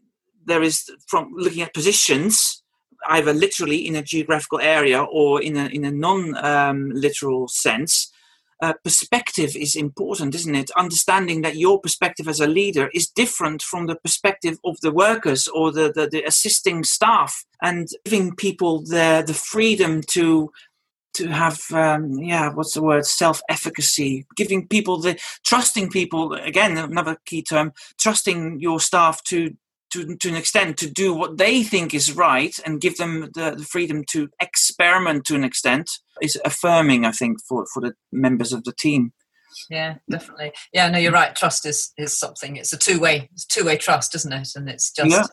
there 0.47 0.63
is 0.63 0.91
from 1.07 1.35
looking 1.37 1.63
at 1.63 1.75
positions, 1.75 2.63
either 3.09 3.35
literally 3.35 3.87
in 3.87 3.95
a 3.97 4.03
geographical 4.03 4.61
area 4.61 5.03
or 5.03 5.43
in 5.43 5.59
a 5.59 5.67
in 5.67 5.85
a 5.85 5.91
non-literal 5.91 7.43
um, 7.43 7.49
sense, 7.49 8.11
uh, 8.63 8.73
perspective 8.83 9.55
is 9.57 9.77
important, 9.77 10.35
isn't 10.35 10.55
it? 10.55 10.71
Understanding 10.75 11.43
that 11.43 11.57
your 11.57 11.79
perspective 11.79 12.29
as 12.29 12.41
a 12.41 12.47
leader 12.47 12.89
is 12.95 13.07
different 13.09 13.61
from 13.61 13.87
the 13.87 13.97
perspective 13.97 14.59
of 14.65 14.81
the 14.81 14.93
workers 14.93 15.49
or 15.49 15.71
the, 15.71 15.93
the, 15.95 16.09
the 16.11 16.23
assisting 16.25 16.83
staff, 16.83 17.45
and 17.63 17.89
giving 18.07 18.35
people 18.35 18.81
the 18.81 19.23
the 19.27 19.35
freedom 19.35 20.01
to 20.13 20.51
to 21.15 21.29
have 21.29 21.61
um, 21.73 22.13
yeah 22.19 22.51
what's 22.53 22.75
the 22.75 22.83
word 22.83 23.05
self 23.05 23.43
efficacy 23.49 24.27
giving 24.37 24.67
people 24.67 25.01
the 25.01 25.19
trusting 25.45 25.91
people 25.91 26.33
again 26.35 26.77
another 26.77 27.17
key 27.25 27.43
term 27.43 27.73
trusting 27.99 28.61
your 28.61 28.81
staff 28.81 29.23
to 29.25 29.57
to, 29.93 30.17
to 30.19 30.29
an 30.29 30.37
extent 30.37 30.77
to 30.79 30.89
do 30.89 31.13
what 31.13 31.37
they 31.37 31.65
think 31.65 31.93
is 31.93 32.15
right 32.15 32.57
and 32.65 32.81
give 32.81 32.97
them 32.97 33.31
the, 33.35 33.57
the 33.57 33.65
freedom 33.65 34.05
to 34.11 34.29
experiment 34.41 35.25
to 35.25 35.35
an 35.35 35.43
extent 35.43 35.91
is 36.23 36.39
affirming 36.45 37.05
i 37.05 37.13
think 37.13 37.39
for 37.49 37.67
for 37.73 37.81
the 37.81 37.95
members 38.13 38.53
of 38.53 38.65
the 38.65 38.73
team. 38.73 39.13
Yeah 39.69 39.97
definitely. 40.09 40.53
Yeah 40.73 40.89
no 40.89 40.99
you're 40.99 41.13
right. 41.13 41.35
Trust 41.35 41.67
is 41.67 41.93
is 41.99 42.19
something. 42.19 42.57
It's 42.57 42.73
a 42.73 42.79
two-way 42.79 43.29
it's 43.33 43.47
two-way 43.47 43.77
trust 43.77 44.15
isn't 44.15 44.33
it? 44.33 44.49
And 44.55 44.69
it's 44.69 44.93
just 44.93 45.11
yeah. 45.11 45.25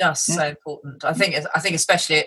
just 0.00 0.28
yeah. 0.28 0.34
so 0.34 0.48
important. 0.48 1.04
I 1.04 1.12
think 1.12 1.34
i 1.54 1.60
think 1.60 1.74
especially 1.74 2.24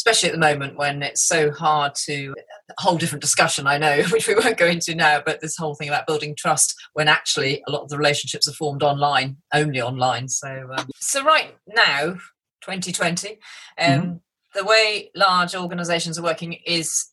especially 0.00 0.30
at 0.30 0.34
the 0.34 0.38
moment 0.38 0.76
when 0.76 1.02
it's 1.02 1.22
so 1.22 1.50
hard 1.50 1.94
to 1.94 2.34
a 2.70 2.82
whole 2.82 2.96
different 2.96 3.22
discussion 3.22 3.66
i 3.66 3.76
know 3.76 4.02
which 4.10 4.26
we 4.26 4.34
won't 4.34 4.56
go 4.56 4.66
into 4.66 4.94
now 4.94 5.20
but 5.24 5.40
this 5.40 5.56
whole 5.56 5.74
thing 5.74 5.88
about 5.88 6.06
building 6.06 6.34
trust 6.36 6.74
when 6.94 7.08
actually 7.08 7.62
a 7.68 7.70
lot 7.70 7.82
of 7.82 7.88
the 7.88 7.98
relationships 7.98 8.48
are 8.48 8.52
formed 8.52 8.82
online 8.82 9.36
only 9.52 9.80
online. 9.80 10.28
So 10.28 10.68
um, 10.76 10.88
so 10.96 11.24
right 11.24 11.56
now 11.66 12.14
2020 12.62 13.30
um, 13.30 13.36
mm-hmm. 13.78 14.12
the 14.54 14.64
way 14.64 15.10
large 15.14 15.54
organizations 15.54 16.18
are 16.18 16.22
working 16.22 16.54
is 16.66 17.08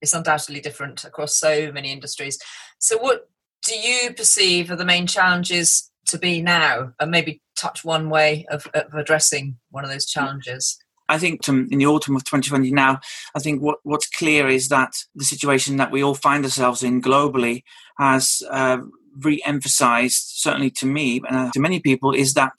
is 0.00 0.12
undoubtedly 0.12 0.60
different 0.60 1.04
across 1.04 1.36
so 1.36 1.70
many 1.72 1.92
industries. 1.92 2.38
So 2.78 2.98
what 2.98 3.28
do 3.64 3.78
you 3.78 4.12
perceive 4.12 4.70
are 4.70 4.76
the 4.76 4.84
main 4.84 5.06
challenges 5.06 5.90
to 6.08 6.18
be 6.18 6.42
now? 6.42 6.92
And 6.98 7.10
maybe 7.12 7.40
touch 7.56 7.84
one 7.84 8.10
way 8.10 8.44
of, 8.50 8.66
of 8.74 8.92
addressing 8.94 9.56
one 9.70 9.84
of 9.84 9.90
those 9.90 10.06
challenges 10.06 10.76
I 11.12 11.18
think 11.18 11.46
in 11.46 11.66
the 11.66 11.86
autumn 11.86 12.16
of 12.16 12.24
2020 12.24 12.70
now, 12.70 13.00
I 13.34 13.38
think 13.38 13.60
what, 13.60 13.78
what's 13.82 14.08
clear 14.08 14.48
is 14.48 14.68
that 14.68 14.94
the 15.14 15.24
situation 15.24 15.76
that 15.76 15.92
we 15.92 16.02
all 16.02 16.14
find 16.14 16.42
ourselves 16.42 16.82
in 16.82 17.02
globally 17.02 17.64
has 17.98 18.42
uh, 18.50 18.78
re-emphasized, 19.20 20.32
certainly 20.36 20.70
to 20.70 20.86
me 20.86 21.20
and 21.28 21.48
uh, 21.48 21.50
to 21.52 21.60
many 21.60 21.80
people, 21.80 22.12
is 22.12 22.32
that 22.34 22.54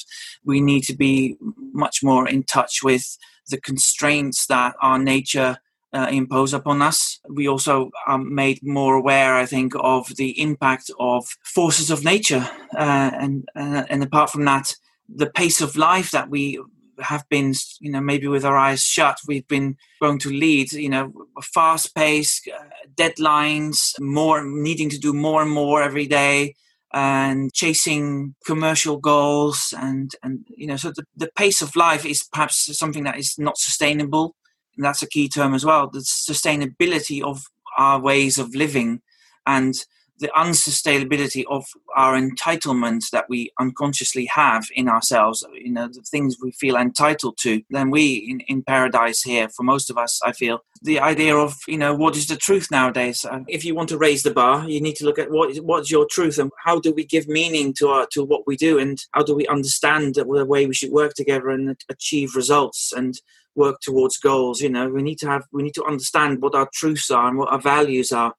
we 0.46 0.62
need 0.62 0.82
to 0.84 0.96
be 0.96 1.36
much 1.74 2.04
more 2.04 2.28
in 2.30 2.44
touch 2.44 2.84
with 2.84 3.18
the 3.50 3.60
constraints 3.60 4.46
that 4.48 4.76
our 4.82 5.00
nature 5.00 5.58
uh, 5.92 6.08
impose 6.12 6.54
upon 6.54 6.82
us. 6.82 7.20
We 7.30 7.48
also 7.48 7.90
are 8.06 8.20
made 8.20 8.60
more 8.62 8.96
aware, 8.96 9.36
I 9.36 9.48
think, 9.48 9.74
of 9.76 10.16
the 10.16 10.40
impact 10.40 10.92
of 11.00 11.26
forces 11.44 11.90
of 11.90 12.04
nature, 12.04 12.48
uh, 12.76 13.12
and 13.20 13.48
uh, 13.56 13.84
and 13.90 14.04
apart 14.04 14.30
from 14.30 14.46
that, 14.46 14.76
the 15.08 15.30
pace 15.30 15.62
of 15.62 15.76
life 15.76 16.12
that 16.12 16.30
we 16.30 16.60
have 17.02 17.28
been, 17.30 17.54
you 17.80 17.92
know, 17.92 18.02
maybe 18.02 18.28
with 18.28 18.46
our 18.46 18.58
eyes 18.58 18.84
shut, 18.84 19.18
we've 19.28 19.48
been 19.48 19.78
going 20.02 20.20
to 20.20 20.30
lead, 20.30 20.72
you 20.74 20.90
know, 20.90 21.14
fast 21.42 21.96
pace, 21.96 22.42
uh, 22.48 22.64
deadlines, 22.96 24.00
more 24.00 24.44
needing 24.44 24.90
to 24.90 25.00
do 25.00 25.14
more 25.14 25.42
and 25.42 25.52
more 25.52 25.82
every 25.82 26.08
day, 26.08 26.56
and 26.94 27.54
chasing 27.54 28.36
commercial 28.46 28.98
goals, 28.98 29.74
and 29.78 30.16
and 30.22 30.46
you 30.56 30.68
know, 30.68 30.78
so 30.78 30.92
the, 30.92 31.04
the 31.16 31.32
pace 31.36 31.62
of 31.62 31.76
life 31.76 32.06
is 32.06 32.24
perhaps 32.32 32.78
something 32.78 33.04
that 33.04 33.18
is 33.18 33.36
not 33.38 33.58
sustainable. 33.58 34.36
And 34.76 34.86
that's 34.86 35.04
a 35.04 35.08
key 35.08 35.30
term 35.30 35.54
as 35.54 35.64
well. 35.64 35.90
The 35.90 36.00
sustainability 36.00 37.22
of 37.24 37.44
our 37.78 38.00
ways 38.00 38.40
of 38.40 38.56
living, 38.56 39.02
and 39.46 39.74
the 40.20 40.32
unsustainability 40.36 41.44
of 41.50 41.66
our 41.96 42.14
entitlement 42.14 43.10
that 43.10 43.26
we 43.30 43.52
unconsciously 43.60 44.26
have 44.26 44.66
in 44.76 44.88
ourselves, 44.88 45.46
you 45.54 45.72
know, 45.72 45.88
the 45.88 46.02
things 46.02 46.38
we 46.42 46.52
feel 46.52 46.76
entitled 46.76 47.38
to, 47.42 47.62
then 47.70 47.90
we 47.90 48.16
in, 48.30 48.40
in 48.42 48.64
paradise 48.64 49.22
here, 49.24 49.50
for 49.50 49.64
most 49.64 49.90
of 49.90 49.98
us, 49.98 50.20
I 50.24 50.32
feel, 50.32 50.60
the 50.82 51.00
idea 51.00 51.36
of, 51.36 51.56
you 51.68 51.78
know, 51.78 51.96
what 51.96 52.16
is 52.16 52.28
the 52.28 52.36
truth 52.36 52.70
nowadays? 52.70 53.26
Uh, 53.26 53.40
if 53.48 53.66
you 53.66 53.74
want 53.74 53.90
to 53.90 53.98
raise 53.98 54.24
the 54.24 54.32
bar, 54.32 54.70
you 54.70 54.82
need 54.82 54.96
to 54.98 55.06
look 55.06 55.18
at 55.18 55.32
what 55.32 55.52
is, 55.52 55.62
what's 55.62 55.90
your 55.90 56.06
truth 56.10 56.38
and 56.38 56.52
how 56.64 56.80
do 56.80 56.94
we 56.94 57.06
give 57.06 57.28
meaning 57.28 57.74
to 57.80 57.88
our, 57.88 58.08
to 58.12 58.24
what 58.24 58.46
we 58.46 58.56
do 58.56 58.78
and 58.78 59.00
how 59.14 59.24
do 59.24 59.34
we 59.36 59.48
understand 59.48 60.16
the 60.16 60.46
way 60.46 60.66
we 60.66 60.74
should 60.74 60.92
work 60.92 61.14
together 61.16 61.50
and 61.50 61.82
achieve 61.90 62.36
results 62.36 62.94
and 62.96 63.20
work 63.56 63.78
towards 63.82 64.18
goals? 64.18 64.62
You 64.62 64.70
know 64.70 64.90
we 64.90 65.02
need 65.02 65.20
to 65.20 65.28
have 65.28 65.44
we 65.52 65.64
need 65.64 65.76
to 65.76 65.86
understand 65.86 66.42
what 66.42 66.56
our 66.56 66.70
truths 66.74 67.10
are 67.10 67.28
and 67.28 67.38
what 67.38 67.52
our 67.52 67.62
values 67.62 68.12
are 68.12 68.34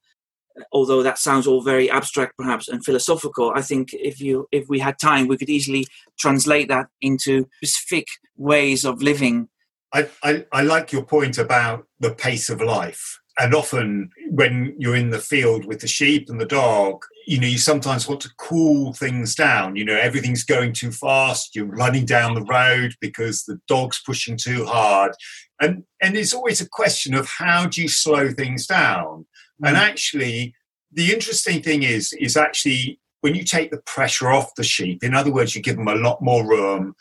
although 0.72 1.02
that 1.02 1.18
sounds 1.18 1.46
all 1.46 1.62
very 1.62 1.90
abstract 1.90 2.36
perhaps 2.36 2.68
and 2.68 2.84
philosophical 2.84 3.52
i 3.54 3.60
think 3.60 3.92
if 3.92 4.20
you 4.20 4.46
if 4.52 4.68
we 4.68 4.78
had 4.78 4.96
time 4.98 5.26
we 5.26 5.36
could 5.36 5.50
easily 5.50 5.86
translate 6.18 6.68
that 6.68 6.86
into 7.00 7.46
specific 7.62 8.06
ways 8.36 8.84
of 8.84 9.02
living. 9.02 9.48
I, 9.92 10.08
I, 10.22 10.46
I 10.52 10.62
like 10.62 10.92
your 10.92 11.04
point 11.04 11.38
about 11.38 11.86
the 12.00 12.14
pace 12.14 12.48
of 12.50 12.60
life. 12.60 13.20
And 13.38 13.54
often 13.54 14.10
when 14.30 14.74
you're 14.78 14.96
in 14.96 15.10
the 15.10 15.18
field 15.18 15.64
with 15.64 15.80
the 15.80 15.88
sheep 15.88 16.28
and 16.28 16.40
the 16.40 16.46
dog 16.46 17.04
you 17.26 17.40
know 17.40 17.46
you 17.46 17.58
sometimes 17.58 18.06
want 18.06 18.20
to 18.20 18.30
cool 18.38 18.92
things 18.92 19.34
down. 19.34 19.76
You 19.76 19.84
know 19.84 19.96
everything's 19.96 20.44
going 20.44 20.72
too 20.72 20.92
fast. 20.92 21.56
You're 21.56 21.64
running 21.64 22.04
down 22.04 22.34
the 22.34 22.42
road 22.42 22.94
because 23.00 23.44
the 23.44 23.58
dog's 23.66 24.00
pushing 24.04 24.36
too 24.36 24.64
hard. 24.64 25.12
And 25.60 25.84
and 26.02 26.16
it's 26.16 26.34
always 26.34 26.60
a 26.60 26.68
question 26.68 27.14
of 27.14 27.26
how 27.26 27.66
do 27.66 27.82
you 27.82 27.88
slow 27.88 28.30
things 28.30 28.66
down 28.66 29.26
mm. 29.62 29.68
and 29.68 29.76
actually 29.76 30.54
the 30.92 31.12
interesting 31.12 31.62
thing 31.62 31.82
is 31.82 32.12
is 32.14 32.36
actually 32.36 32.98
when 33.20 33.34
you 33.34 33.44
take 33.44 33.70
the 33.70 33.82
pressure 33.86 34.30
off 34.30 34.54
the 34.56 34.64
sheep 34.64 35.02
in 35.02 35.14
other 35.14 35.32
words 35.32 35.54
you 35.54 35.62
give 35.62 35.76
them 35.76 35.88
a 35.88 35.94
lot 35.94 36.22
more 36.22 36.46
room 36.46 36.94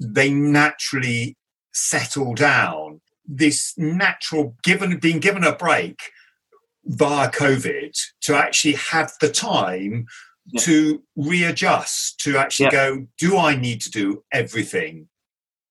they 0.00 0.30
naturally 0.30 1.36
settle 1.72 2.34
down 2.34 3.00
this 3.26 3.74
natural 3.76 4.56
given 4.62 4.98
being 4.98 5.18
given 5.18 5.44
a 5.44 5.54
break 5.54 5.98
via 6.84 7.30
covid 7.30 7.94
to 8.20 8.34
actually 8.34 8.74
have 8.74 9.12
the 9.20 9.28
time 9.28 10.06
yeah. 10.46 10.60
to 10.60 11.02
readjust 11.16 12.18
to 12.18 12.38
actually 12.38 12.64
yeah. 12.66 12.70
go 12.70 13.06
do 13.18 13.36
i 13.36 13.54
need 13.54 13.80
to 13.80 13.90
do 13.90 14.22
everything 14.32 15.08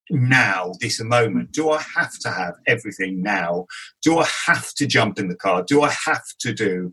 now, 0.10 0.74
this 0.80 1.02
moment? 1.02 1.52
Do 1.52 1.70
I 1.70 1.82
have 1.96 2.18
to 2.20 2.30
have 2.30 2.56
everything 2.68 3.22
now? 3.22 3.68
Do 4.02 4.20
I 4.20 4.28
have 4.46 4.74
to 4.76 4.88
jump 4.88 5.20
in 5.20 5.28
the 5.28 5.36
car? 5.36 5.64
Do 5.68 5.82
I 5.82 5.94
have 6.06 6.26
to 6.40 6.54
do 6.54 6.92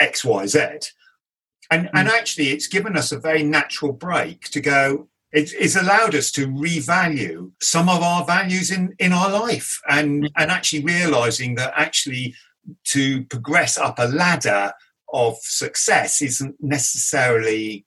X, 0.00 0.24
Y, 0.24 0.46
Z? 0.46 0.60
And, 1.70 1.86
mm. 1.86 1.90
and 1.94 2.08
actually, 2.08 2.50
it's 2.50 2.66
given 2.68 2.96
us 2.96 3.12
a 3.12 3.18
very 3.18 3.42
natural 3.42 3.92
break 3.92 4.42
to 4.50 4.60
go, 4.60 5.08
it's 5.34 5.76
allowed 5.76 6.14
us 6.14 6.30
to 6.30 6.46
revalue 6.46 7.50
some 7.62 7.88
of 7.88 8.02
our 8.02 8.22
values 8.26 8.70
in, 8.70 8.94
in 8.98 9.14
our 9.14 9.30
life 9.30 9.80
and, 9.88 10.24
mm. 10.24 10.30
and 10.36 10.50
actually 10.50 10.84
realizing 10.84 11.54
that 11.54 11.72
actually 11.74 12.34
to 12.84 13.24
progress 13.24 13.78
up 13.78 13.98
a 13.98 14.08
ladder 14.08 14.72
of 15.12 15.36
success 15.40 16.22
isn't 16.22 16.56
necessarily 16.60 17.86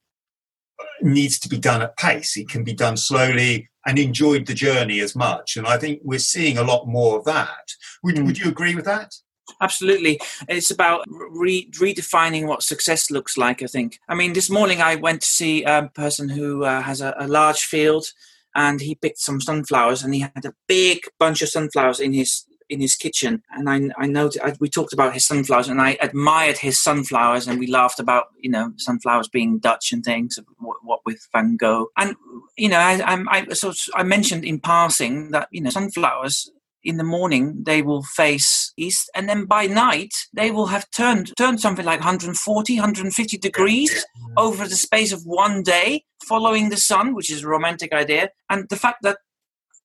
needs 1.01 1.39
to 1.39 1.49
be 1.49 1.57
done 1.57 1.81
at 1.81 1.97
pace. 1.97 2.35
It 2.35 2.49
can 2.49 2.63
be 2.63 2.73
done 2.73 2.97
slowly 2.97 3.69
and 3.85 3.99
enjoyed 3.99 4.45
the 4.45 4.53
journey 4.53 4.99
as 4.99 5.15
much. 5.15 5.57
And 5.57 5.67
I 5.67 5.77
think 5.77 6.01
we're 6.03 6.19
seeing 6.19 6.57
a 6.57 6.63
lot 6.63 6.87
more 6.87 7.17
of 7.17 7.25
that. 7.25 7.73
Would, 8.03 8.15
mm. 8.15 8.25
would 8.25 8.37
you 8.37 8.49
agree 8.49 8.75
with 8.75 8.85
that? 8.85 9.15
Absolutely. 9.61 10.19
It's 10.49 10.71
about 10.71 11.05
re- 11.07 11.69
redefining 11.71 12.47
what 12.47 12.63
success 12.63 13.11
looks 13.11 13.37
like, 13.37 13.61
I 13.61 13.67
think. 13.67 13.99
I 14.09 14.15
mean, 14.15 14.33
this 14.33 14.49
morning 14.49 14.81
I 14.81 14.95
went 14.95 15.21
to 15.21 15.27
see 15.27 15.63
a 15.63 15.89
person 15.93 16.29
who 16.29 16.63
uh, 16.63 16.81
has 16.81 17.01
a, 17.01 17.15
a 17.19 17.27
large 17.27 17.61
field 17.61 18.07
and 18.55 18.81
he 18.81 18.95
picked 18.95 19.19
some 19.19 19.39
sunflowers 19.39 20.03
and 20.03 20.13
he 20.13 20.21
had 20.21 20.45
a 20.45 20.55
big 20.67 21.01
bunch 21.19 21.41
of 21.41 21.49
sunflowers 21.49 21.99
in 21.99 22.13
his 22.13 22.45
in 22.69 22.81
his 22.81 22.95
kitchen, 22.95 23.43
and 23.51 23.69
I 23.69 24.03
I 24.03 24.07
know 24.07 24.29
we 24.59 24.69
talked 24.69 24.93
about 24.93 25.13
his 25.13 25.25
sunflowers, 25.25 25.67
and 25.67 25.81
I 25.81 25.97
admired 26.01 26.57
his 26.57 26.81
sunflowers, 26.81 27.47
and 27.47 27.59
we 27.59 27.67
laughed 27.67 27.99
about 27.99 28.27
you 28.39 28.49
know 28.49 28.73
sunflowers 28.77 29.27
being 29.27 29.59
Dutch 29.59 29.91
and 29.91 30.03
things. 30.03 30.39
What, 30.59 30.77
what 30.83 31.01
with 31.05 31.27
Van 31.33 31.57
Gogh, 31.57 31.87
and 31.97 32.15
you 32.57 32.69
know 32.69 32.79
I 32.79 33.01
I, 33.01 33.23
I 33.29 33.53
so 33.53 33.73
I 33.93 34.03
mentioned 34.03 34.45
in 34.45 34.59
passing 34.59 35.31
that 35.31 35.47
you 35.51 35.61
know 35.61 35.69
sunflowers 35.69 36.51
in 36.85 36.97
the 36.97 37.03
morning 37.03 37.63
they 37.65 37.81
will 37.81 38.03
face 38.03 38.71
east 38.77 39.09
and 39.15 39.27
then 39.27 39.45
by 39.45 39.65
night 39.65 40.13
they 40.33 40.51
will 40.51 40.67
have 40.67 40.89
turned 40.91 41.35
turned 41.35 41.59
something 41.59 41.83
like 41.83 41.99
140 41.99 42.75
150 42.75 43.37
degrees 43.39 44.05
over 44.37 44.67
the 44.67 44.75
space 44.75 45.11
of 45.11 45.23
one 45.25 45.63
day 45.63 46.03
following 46.23 46.69
the 46.69 46.77
sun 46.77 47.15
which 47.15 47.31
is 47.31 47.43
a 47.43 47.47
romantic 47.47 47.91
idea 47.91 48.29
and 48.49 48.69
the 48.69 48.75
fact 48.75 48.99
that 49.01 49.17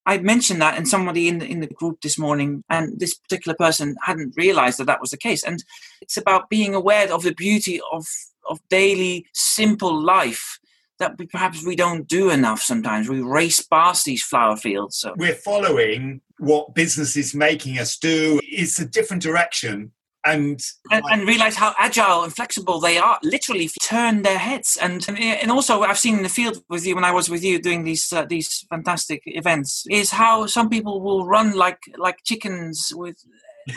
I 0.07 0.19
mentioned 0.19 0.61
that, 0.63 0.77
and 0.77 0.89
somebody 0.89 1.29
in 1.29 1.39
the, 1.39 1.47
in 1.47 1.61
the 1.61 1.67
group 1.67 2.01
this 2.01 2.19
morning, 2.19 2.65
and 2.71 2.99
this 2.99 3.15
particular 3.15 3.57
person 3.57 3.97
hadn't 4.03 4.35
realized 4.37 4.79
that 4.79 4.87
that 4.87 5.01
was 5.01 5.11
the 5.11 5.17
case. 5.17 5.43
And 5.43 5.63
it's 6.01 6.17
about 6.17 6.49
being 6.49 6.75
aware 6.75 7.13
of 7.13 7.23
the 7.23 7.35
beauty 7.35 7.81
of 7.93 8.07
of 8.49 8.59
daily 8.69 9.27
simple 9.33 10.03
life 10.03 10.59
that 10.99 11.19
we, 11.19 11.27
perhaps 11.27 11.65
we 11.65 11.77
don't 11.77 12.07
do 12.09 12.31
enough. 12.31 12.61
Sometimes 12.61 13.09
we 13.09 13.21
race 13.21 13.61
past 13.61 14.05
these 14.05 14.23
flower 14.23 14.57
fields. 14.57 14.99
So. 14.99 15.15
We're 15.17 15.35
following 15.35 16.21
what 16.39 16.75
business 16.75 17.17
is 17.17 17.35
making 17.35 17.79
us 17.79 17.97
do. 17.97 18.41
It's 18.45 18.79
a 18.79 18.87
different 18.87 19.23
direction 19.23 19.93
and 20.25 20.61
and, 20.91 21.05
and, 21.11 21.27
realize 21.27 21.57
how 21.57 21.75
agile 21.79 22.25
and 22.25 22.35
flexible 22.35 22.79
they 22.79 22.99
are 22.99 23.19
literally 23.23 23.71
turn 23.83 24.23
their 24.23 24.39
heads. 24.39 24.77
And 24.81 25.07
and 25.09 25.51
also 25.51 25.81
i've 25.83 25.99
seen 25.99 26.19
in 26.19 26.23
the 26.23 26.29
field 26.29 26.63
with 26.69 26.87
you 26.87 26.95
when 26.95 27.05
i 27.05 27.13
was 27.13 27.31
with 27.31 27.43
you 27.43 27.61
doing 27.61 27.85
these 27.85 28.13
uh, 28.13 28.25
these 28.25 28.67
fantastic 28.69 29.23
events 29.27 29.85
is 29.91 30.11
how 30.11 30.47
some 30.47 30.69
people 30.69 31.01
will 31.01 31.27
run 31.27 31.53
like 31.53 31.81
like 31.97 32.19
chickens 32.25 32.93
with 32.95 33.17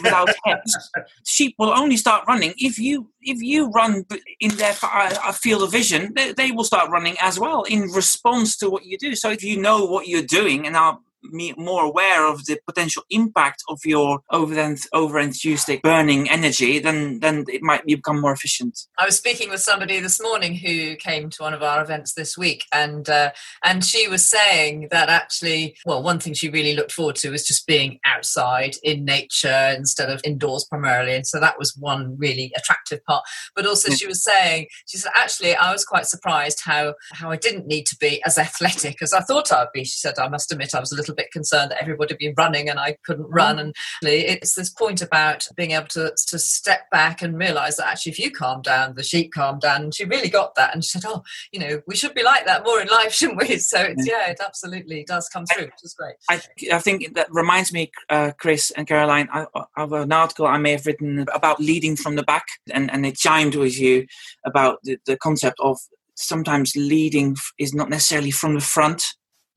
without 0.02 0.30
heads. 0.46 0.90
Sheep 1.26 1.56
will 1.58 1.70
only 1.70 1.98
start 1.98 2.26
running. 2.28 2.54
If 2.58 2.80
you 2.80 3.10
if 3.22 3.42
you 3.42 3.70
run 3.70 4.06
in 4.40 4.56
their 4.56 4.76
uh, 4.82 5.32
field 5.32 5.64
of 5.64 5.72
vision 5.72 6.12
they, 6.16 6.34
they 6.34 6.52
will 6.52 6.64
start 6.64 6.90
running 6.90 7.16
as 7.22 7.40
well 7.40 7.64
in 7.64 7.84
response 7.92 8.58
to 8.58 8.70
what 8.70 8.86
you 8.86 8.98
do. 8.98 9.16
So 9.16 9.30
if 9.30 9.44
you 9.44 9.60
know 9.60 9.86
what 9.86 10.08
you're 10.08 10.24
doing 10.24 10.66
and 10.66 10.76
are 10.76 11.00
more 11.32 11.84
aware 11.84 12.28
of 12.28 12.46
the 12.46 12.60
potential 12.66 13.04
impact 13.10 13.64
of 13.70 13.80
your 13.86 14.22
over 14.32 14.60
and 14.60 14.80
over 14.94 15.20
enthusiastic 15.20 15.82
burning 15.82 16.30
energy, 16.30 16.80
then 16.80 17.20
then 17.20 17.46
it 17.48 17.62
might 17.62 17.86
become 17.86 18.22
more 18.22 18.34
efficient. 18.34 18.80
I 18.98 19.06
was 19.06 19.18
speaking 19.18 19.50
with 19.50 19.62
somebody 19.62 20.00
this 20.00 20.22
morning 20.22 20.56
who 20.56 20.96
came 20.96 21.30
to 21.32 21.44
one 21.44 21.54
of 21.54 21.64
our 21.64 21.82
events 21.82 22.14
this 22.14 22.38
week, 22.38 22.66
and 22.74 23.10
uh, 23.10 23.32
and 23.64 23.84
she 23.84 24.08
was 24.08 24.26
saying 24.26 24.88
that 24.92 25.10
actually, 25.10 25.76
well, 25.86 26.04
one 26.04 26.20
thing 26.20 26.34
she 26.34 26.50
really 26.50 26.76
looked 26.76 26.92
forward 26.92 27.16
to 27.18 27.30
was 27.30 27.46
just 27.46 27.68
being 27.68 28.00
outside 28.06 28.76
in 28.84 29.06
nature 29.06 29.74
instead 29.76 30.10
of 30.10 30.22
indoors 30.24 30.66
primarily, 30.66 31.16
and 31.16 31.28
so 31.28 31.40
that 31.40 31.58
was 31.58 31.76
one 31.78 32.18
really 32.18 32.52
attractive 32.58 33.04
part. 33.06 33.24
But 33.56 33.66
also, 33.66 33.92
she 33.92 34.08
was 34.08 34.24
saying 34.24 34.68
she 34.88 34.98
said 34.98 35.12
actually 35.16 35.56
I 35.56 35.72
was 35.72 35.86
quite 35.86 36.06
surprised 36.06 36.60
how 36.64 36.96
how 37.12 37.32
I 37.32 37.38
didn't 37.38 37.68
need 37.68 37.86
to 37.88 37.98
be 37.98 38.22
as 38.26 38.38
athletic 38.38 39.02
as 39.02 39.14
I 39.14 39.22
thought 39.22 39.52
I'd 39.52 39.68
be. 39.74 39.84
She 39.84 39.98
said 39.98 40.20
I 40.20 40.28
must 40.28 40.52
admit 40.52 40.76
I 40.76 40.80
was 40.80 40.92
a 40.92 40.96
little 40.96 41.13
little 41.14 41.24
bit 41.24 41.32
concerned 41.32 41.72
that 41.72 41.82
everybody 41.82 42.14
would 42.14 42.20
be 42.20 42.34
running 42.38 42.70
and 42.70 42.80
I 42.80 42.98
couldn't 43.06 43.30
run. 43.30 43.60
And 43.60 43.76
it's 44.02 44.56
this 44.56 44.70
point 44.70 45.02
about 45.02 45.48
being 45.56 45.72
able 45.72 45.88
to, 45.88 46.14
to 46.28 46.40
step 46.40 46.90
back 46.92 47.22
and 47.22 47.38
realize 47.38 47.78
that 47.78 47.88
actually, 47.88 48.14
if 48.14 48.20
you 48.20 48.32
calm 48.32 48.62
down, 48.62 48.96
the 48.96 49.04
sheep 49.04 49.34
calm 49.34 49.60
down. 49.60 49.84
And 49.84 49.96
she 49.96 50.06
really 50.06 50.30
got 50.30 50.56
that. 50.56 50.74
And 50.74 50.84
she 50.84 51.00
said, 51.00 51.04
Oh, 51.06 51.24
you 51.52 51.60
know, 51.60 51.82
we 51.88 51.96
should 51.96 52.14
be 52.14 52.24
like 52.24 52.46
that 52.46 52.64
more 52.66 52.82
in 52.82 52.88
life, 52.88 53.14
shouldn't 53.14 53.40
we? 53.40 53.58
So 53.58 53.80
it's, 53.82 54.08
yeah, 54.08 54.30
it 54.30 54.40
absolutely 54.44 55.04
does 55.08 55.30
come 55.30 55.46
through, 55.46 55.66
which 55.66 55.84
is 55.84 55.94
great. 55.94 56.16
I, 56.30 56.42
I 56.74 56.80
think 56.80 57.16
that 57.16 57.28
reminds 57.32 57.72
me, 57.72 57.92
uh, 58.10 58.32
Chris 58.38 58.72
and 58.72 58.88
Caroline, 58.88 59.30
of 59.78 59.94
an 59.94 60.12
article 60.12 60.48
I 60.48 60.58
may 60.58 60.72
have 60.72 60.86
written 60.86 61.26
about 61.34 61.60
leading 61.60 61.96
from 61.96 62.16
the 62.16 62.24
back. 62.24 62.46
And, 62.72 62.92
and 62.92 63.06
it 63.06 63.18
chimed 63.18 63.56
with 63.56 63.80
you 63.80 64.08
about 64.46 64.80
the, 64.84 64.98
the 65.06 65.18
concept 65.18 65.60
of 65.60 65.78
sometimes 66.16 66.76
leading 66.76 67.36
is 67.58 67.74
not 67.74 67.90
necessarily 67.90 68.32
from 68.32 68.54
the 68.54 68.62
front 68.62 69.04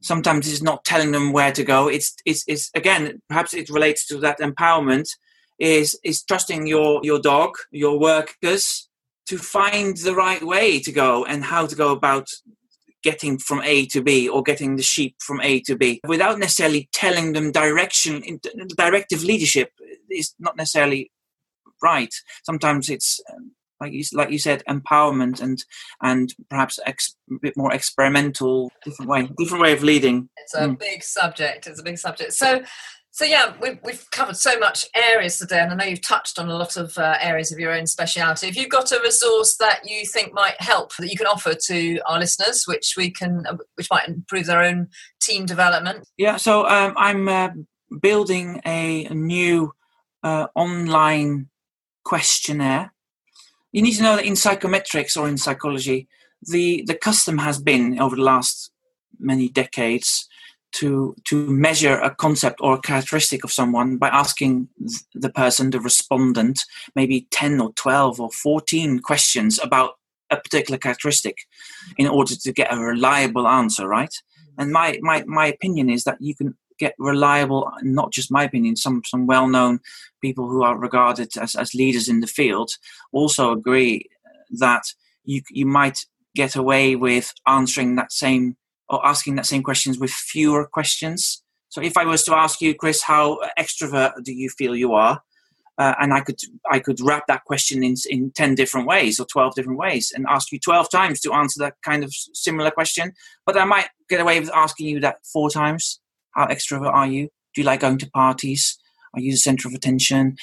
sometimes 0.02 0.50
it's 0.50 0.62
not 0.62 0.84
telling 0.84 1.12
them 1.12 1.32
where 1.32 1.52
to 1.52 1.64
go. 1.64 1.88
It's 1.88 2.14
it's, 2.24 2.44
it's 2.46 2.70
again 2.74 3.20
perhaps 3.28 3.54
it 3.54 3.70
relates 3.70 4.06
to 4.08 4.18
that 4.18 4.40
empowerment 4.40 5.08
is 5.58 5.98
is 6.04 6.22
trusting 6.22 6.66
your 6.66 7.00
your 7.02 7.18
dog 7.18 7.56
your 7.70 7.98
workers 7.98 8.88
to 9.26 9.38
find 9.38 9.96
the 9.96 10.14
right 10.14 10.42
way 10.42 10.78
to 10.80 10.92
go 10.92 11.24
and 11.24 11.44
how 11.44 11.66
to 11.66 11.74
go 11.74 11.90
about 11.92 12.28
getting 13.02 13.38
from 13.38 13.62
A 13.62 13.86
to 13.86 14.02
B 14.02 14.28
or 14.28 14.42
getting 14.42 14.76
the 14.76 14.82
sheep 14.82 15.16
from 15.20 15.40
A 15.40 15.60
to 15.60 15.76
B 15.76 16.00
without 16.06 16.38
necessarily 16.38 16.88
telling 16.92 17.32
them 17.32 17.52
direction 17.52 18.22
directive 18.76 19.24
leadership 19.24 19.70
is 20.10 20.34
not 20.38 20.56
necessarily 20.56 21.10
right. 21.82 22.14
Sometimes 22.44 22.88
it's 22.88 23.20
um, 23.32 23.52
like 23.80 23.92
you, 23.92 24.02
like 24.12 24.30
you 24.30 24.38
said, 24.38 24.62
empowerment 24.68 25.40
and 25.40 25.62
and 26.02 26.34
perhaps 26.48 26.78
ex, 26.86 27.16
a 27.30 27.34
bit 27.40 27.56
more 27.56 27.72
experimental, 27.72 28.70
different 28.84 29.10
way, 29.10 29.28
different 29.38 29.62
way 29.62 29.72
of 29.72 29.82
leading. 29.82 30.28
It's 30.38 30.54
a 30.54 30.68
mm. 30.68 30.78
big 30.78 31.02
subject. 31.02 31.66
It's 31.66 31.80
a 31.80 31.84
big 31.84 31.98
subject. 31.98 32.32
So. 32.32 32.62
So 33.12 33.24
yeah, 33.24 33.54
we've, 33.62 33.78
we've 33.82 34.10
covered 34.10 34.36
so 34.36 34.58
much 34.58 34.84
areas 34.94 35.38
today, 35.38 35.60
and 35.60 35.72
I 35.72 35.74
know 35.74 35.84
you've 35.86 36.06
touched 36.06 36.38
on 36.38 36.50
a 36.50 36.54
lot 36.54 36.76
of 36.76 36.98
uh, 36.98 37.16
areas 37.18 37.50
of 37.50 37.58
your 37.58 37.72
own 37.72 37.86
speciality. 37.86 38.46
If 38.46 38.58
you've 38.58 38.68
got 38.68 38.92
a 38.92 39.00
resource 39.02 39.56
that 39.56 39.88
you 39.88 40.04
think 40.04 40.34
might 40.34 40.60
help 40.60 40.94
that 40.96 41.10
you 41.10 41.16
can 41.16 41.26
offer 41.26 41.54
to 41.54 41.98
our 42.06 42.18
listeners, 42.18 42.64
which 42.66 42.92
we 42.94 43.10
can, 43.10 43.46
uh, 43.46 43.56
which 43.76 43.88
might 43.90 44.06
improve 44.06 44.44
their 44.44 44.62
own 44.62 44.88
team 45.22 45.46
development. 45.46 46.06
Yeah, 46.18 46.36
so 46.36 46.68
um, 46.68 46.92
I'm 46.98 47.26
uh, 47.26 47.48
building 48.02 48.60
a, 48.66 49.06
a 49.06 49.14
new 49.14 49.72
uh, 50.22 50.48
online 50.54 51.48
questionnaire 52.04 52.92
you 53.76 53.82
need 53.82 53.92
to 53.92 54.02
know 54.02 54.16
that 54.16 54.24
in 54.24 54.32
psychometrics 54.32 55.18
or 55.18 55.28
in 55.28 55.36
psychology, 55.36 56.08
the, 56.40 56.82
the 56.86 56.94
custom 56.94 57.36
has 57.36 57.60
been 57.60 58.00
over 58.00 58.16
the 58.16 58.22
last 58.22 58.70
many 59.18 59.50
decades 59.50 60.26
to 60.72 61.14
to 61.26 61.46
measure 61.46 61.98
a 61.98 62.14
concept 62.14 62.58
or 62.62 62.74
a 62.74 62.80
characteristic 62.80 63.44
of 63.44 63.52
someone 63.52 63.98
by 63.98 64.08
asking 64.08 64.68
the 65.14 65.28
person, 65.28 65.68
the 65.70 65.80
respondent, 65.80 66.64
maybe 66.94 67.28
10 67.30 67.60
or 67.60 67.72
12 67.74 68.18
or 68.18 68.30
14 68.30 69.00
questions 69.00 69.60
about 69.62 69.92
a 70.30 70.38
particular 70.38 70.78
characteristic 70.78 71.36
in 71.98 72.08
order 72.08 72.34
to 72.34 72.52
get 72.52 72.72
a 72.72 72.78
reliable 72.78 73.46
answer, 73.46 73.86
right? 73.86 74.14
And 74.56 74.72
my, 74.72 74.98
my, 75.02 75.22
my 75.26 75.46
opinion 75.48 75.90
is 75.90 76.04
that 76.04 76.16
you 76.18 76.34
can 76.34 76.56
get 76.78 76.94
reliable, 76.98 77.70
not 77.82 78.10
just 78.10 78.30
my 78.30 78.44
opinion, 78.44 78.76
some, 78.76 79.02
some 79.04 79.26
well 79.26 79.48
known 79.48 79.80
people 80.26 80.46
who 80.50 80.62
are 80.66 80.86
regarded 80.88 81.30
as, 81.44 81.52
as 81.62 81.78
leaders 81.80 82.06
in 82.12 82.20
the 82.20 82.32
field 82.38 82.70
also 83.18 83.44
agree 83.58 83.94
that 84.64 84.84
you, 85.30 85.40
you 85.60 85.66
might 85.80 85.98
get 86.34 86.56
away 86.56 86.96
with 87.06 87.26
answering 87.46 87.96
that 87.96 88.12
same 88.12 88.44
or 88.88 88.98
asking 89.12 89.36
that 89.36 89.46
same 89.46 89.62
questions 89.62 89.98
with 89.98 90.12
fewer 90.34 90.62
questions. 90.78 91.42
So 91.68 91.82
if 91.82 91.96
I 91.96 92.04
was 92.12 92.22
to 92.24 92.34
ask 92.44 92.60
you, 92.64 92.74
Chris, 92.82 93.02
how 93.02 93.24
extrovert 93.62 94.12
do 94.22 94.32
you 94.42 94.48
feel 94.58 94.74
you 94.76 94.92
are? 94.94 95.16
Uh, 95.78 95.94
and 96.00 96.10
I 96.18 96.20
could 96.26 96.40
I 96.74 96.78
could 96.84 97.00
wrap 97.06 97.24
that 97.26 97.44
question 97.44 97.84
in 97.88 97.94
in 98.14 98.30
ten 98.40 98.54
different 98.54 98.86
ways 98.86 99.20
or 99.20 99.26
twelve 99.26 99.52
different 99.54 99.78
ways, 99.78 100.04
and 100.14 100.24
ask 100.36 100.50
you 100.52 100.58
twelve 100.58 100.88
times 100.88 101.20
to 101.20 101.34
answer 101.40 101.58
that 101.60 101.74
kind 101.88 102.02
of 102.04 102.10
similar 102.46 102.70
question. 102.70 103.12
But 103.44 103.58
I 103.58 103.64
might 103.64 103.88
get 104.08 104.20
away 104.20 104.40
with 104.40 104.50
asking 104.64 104.86
you 104.88 105.00
that 105.00 105.16
four 105.32 105.50
times. 105.50 106.00
How 106.36 106.46
extrovert 106.46 106.94
are 107.00 107.10
you? 107.14 107.22
Do 107.52 107.60
you 107.60 107.66
like 107.70 107.80
going 107.80 107.98
to 107.98 108.10
parties? 108.10 108.78
Are 109.16 109.20
you 109.20 109.32
the 109.32 109.38
center 109.38 109.66
of 109.66 109.74
attention? 109.74 110.36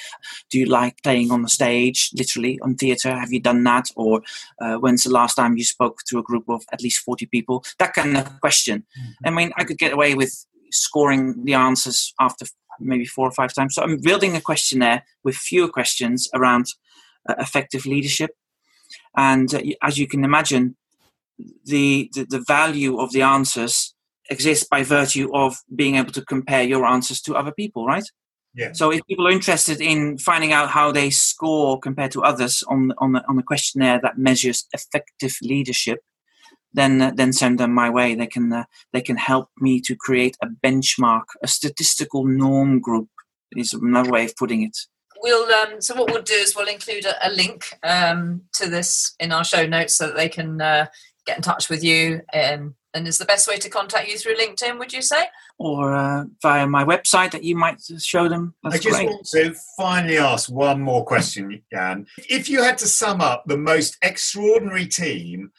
Do 0.50 0.60
you 0.60 0.66
like 0.66 1.02
playing 1.04 1.32
on 1.32 1.44
the 1.44 1.50
stage, 1.50 2.10
literally 2.18 2.60
on 2.62 2.76
theatre? 2.76 3.16
Have 3.16 3.32
you 3.32 3.40
done 3.40 3.64
that? 3.64 3.86
Or 3.96 4.22
uh, 4.60 4.76
when's 4.76 5.04
the 5.04 5.12
last 5.12 5.36
time 5.36 5.58
you 5.58 5.64
spoke 5.64 6.00
to 6.08 6.20
a 6.20 6.24
group 6.24 6.50
of 6.50 6.64
at 6.74 6.82
least 6.82 7.00
40 7.00 7.28
people? 7.28 7.64
That 7.80 7.94
kind 7.94 8.18
of 8.18 8.40
question. 8.42 8.86
Mm-hmm. 9.00 9.28
I 9.28 9.30
mean, 9.30 9.52
I 9.58 9.64
could 9.64 9.78
get 9.78 9.94
away 9.94 10.16
with 10.16 10.46
scoring 10.72 11.46
the 11.46 11.54
answers 11.54 12.14
after 12.20 12.46
maybe 12.80 13.06
four 13.06 13.28
or 13.28 13.32
five 13.32 13.54
times. 13.54 13.76
So 13.76 13.84
I'm 13.84 14.00
building 14.00 14.36
a 14.36 14.42
questionnaire 14.42 15.04
with 15.24 15.36
fewer 15.36 15.68
questions 15.68 16.28
around 16.34 16.66
uh, 17.30 17.36
effective 17.38 17.86
leadership. 17.86 18.32
And 19.16 19.54
uh, 19.54 19.62
as 19.82 19.98
you 19.98 20.08
can 20.08 20.24
imagine, 20.24 20.76
the, 21.66 22.10
the, 22.14 22.26
the 22.26 22.44
value 22.48 23.00
of 23.00 23.12
the 23.12 23.22
answers 23.22 23.94
exists 24.30 24.68
by 24.70 24.84
virtue 24.84 25.30
of 25.34 25.58
being 25.76 25.96
able 25.96 26.12
to 26.12 26.24
compare 26.26 26.64
your 26.64 26.86
answers 26.86 27.22
to 27.22 27.36
other 27.36 27.52
people, 27.52 27.86
right? 27.86 28.06
Yeah. 28.56 28.72
So 28.74 28.92
if 28.92 29.02
people 29.08 29.28
are 29.28 29.32
interested 29.32 29.82
in 29.82 30.18
finding 30.20 30.54
out 30.54 30.70
how 30.70 30.92
they 30.92 31.10
score 31.10 31.80
compared 31.80 32.12
to 32.12 32.22
others 32.22 32.64
on 32.68 32.94
on 33.00 33.14
the, 33.14 33.28
on 33.28 33.36
the 33.36 33.44
questionnaire 33.44 34.00
that 34.04 34.18
measures 34.18 34.68
effective 34.74 35.36
leadership, 35.42 36.02
then 36.74 37.02
uh, 37.02 37.12
then 37.16 37.34
send 37.34 37.60
them 37.60 37.74
my 37.74 37.90
way. 37.90 38.14
They 38.14 38.28
can 38.28 38.54
uh, 38.54 38.66
they 38.92 39.02
can 39.02 39.18
help 39.18 39.50
me 39.60 39.82
to 39.82 39.96
create 39.96 40.38
a 40.42 40.48
benchmark, 40.48 41.24
a 41.42 41.48
statistical 41.48 42.26
norm 42.26 42.80
group 42.80 43.10
is 43.56 43.74
another 43.74 44.12
way 44.12 44.26
of 44.26 44.36
putting 44.36 44.64
it. 44.64 44.78
We'll 45.22 45.52
um, 45.54 45.82
so 45.82 45.96
what 45.96 46.12
we'll 46.12 46.22
do 46.22 46.34
is 46.34 46.56
we'll 46.56 46.68
include 46.68 47.06
a, 47.06 47.28
a 47.28 47.32
link 47.32 47.78
um, 47.84 48.42
to 48.54 48.70
this 48.70 49.16
in 49.20 49.32
our 49.32 49.44
show 49.44 49.66
notes 49.66 49.96
so 49.96 50.08
that 50.08 50.16
they 50.16 50.30
can 50.30 50.62
uh, 50.62 50.88
get 51.26 51.38
in 51.38 51.44
touch 51.44 51.70
with 51.70 51.84
you 51.84 52.22
and 52.34 52.74
and 52.94 53.08
is 53.08 53.18
the 53.18 53.26
best 53.26 53.48
way 53.48 53.58
to 53.58 53.70
contact 53.70 54.08
you 54.08 54.18
through 54.18 54.36
LinkedIn, 54.36 54.78
would 54.78 54.94
you 54.94 55.02
say? 55.02 55.26
Or 55.60 55.94
uh, 55.94 56.26
via 56.42 56.68
my 56.68 56.84
website 56.84 57.32
that 57.32 57.44
you 57.44 57.56
might 57.56 57.80
show 58.00 58.28
them? 58.28 58.56
That's 58.64 58.76
I 58.76 58.80
just 58.80 58.96
great. 58.96 59.10
want 59.10 59.26
to 59.28 59.56
finally 59.78 60.18
ask 60.18 60.52
one 60.52 60.82
more 60.82 61.06
question, 61.06 61.62
Jan. 61.72 62.08
If 62.18 62.50
you 62.50 62.64
had 62.64 62.78
to 62.80 62.88
sum 62.88 63.22
up 63.22 63.44
the 63.46 63.58
most 63.58 63.98
extraordinary 64.02 64.88
team 64.88 65.52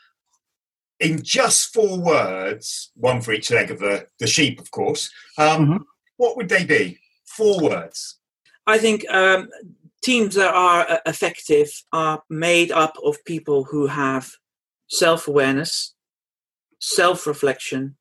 in 1.01 1.23
just 1.23 1.73
four 1.73 1.99
words, 1.99 2.91
one 2.97 3.21
for 3.21 3.33
each 3.33 3.51
leg 3.51 3.71
of 3.71 3.79
the, 3.79 4.07
the 4.19 4.27
sheep, 4.27 4.61
of 4.61 4.71
course, 4.71 5.11
um, 5.39 5.67
mm-hmm. 5.67 5.77
what 6.17 6.37
would 6.37 6.49
they 6.49 6.65
be? 6.65 6.99
Four 7.25 7.63
words. 7.63 8.19
I 8.67 8.79
think 8.79 9.09
um, 9.11 9.49
teams 10.03 10.35
that 10.35 10.55
are 10.55 10.89
uh, 10.89 10.99
effective 11.07 11.71
are 11.93 12.23
made 12.31 12.71
up 12.71 12.97
of 13.05 13.25
people 13.25 13.65
who 13.65 13.87
have 13.87 14.33
self 14.89 15.29
awareness, 15.29 15.95
self 16.81 17.27
reflection, 17.27 17.97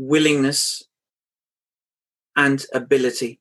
willingness, 0.00 0.82
and 2.36 2.64
ability. 2.72 3.40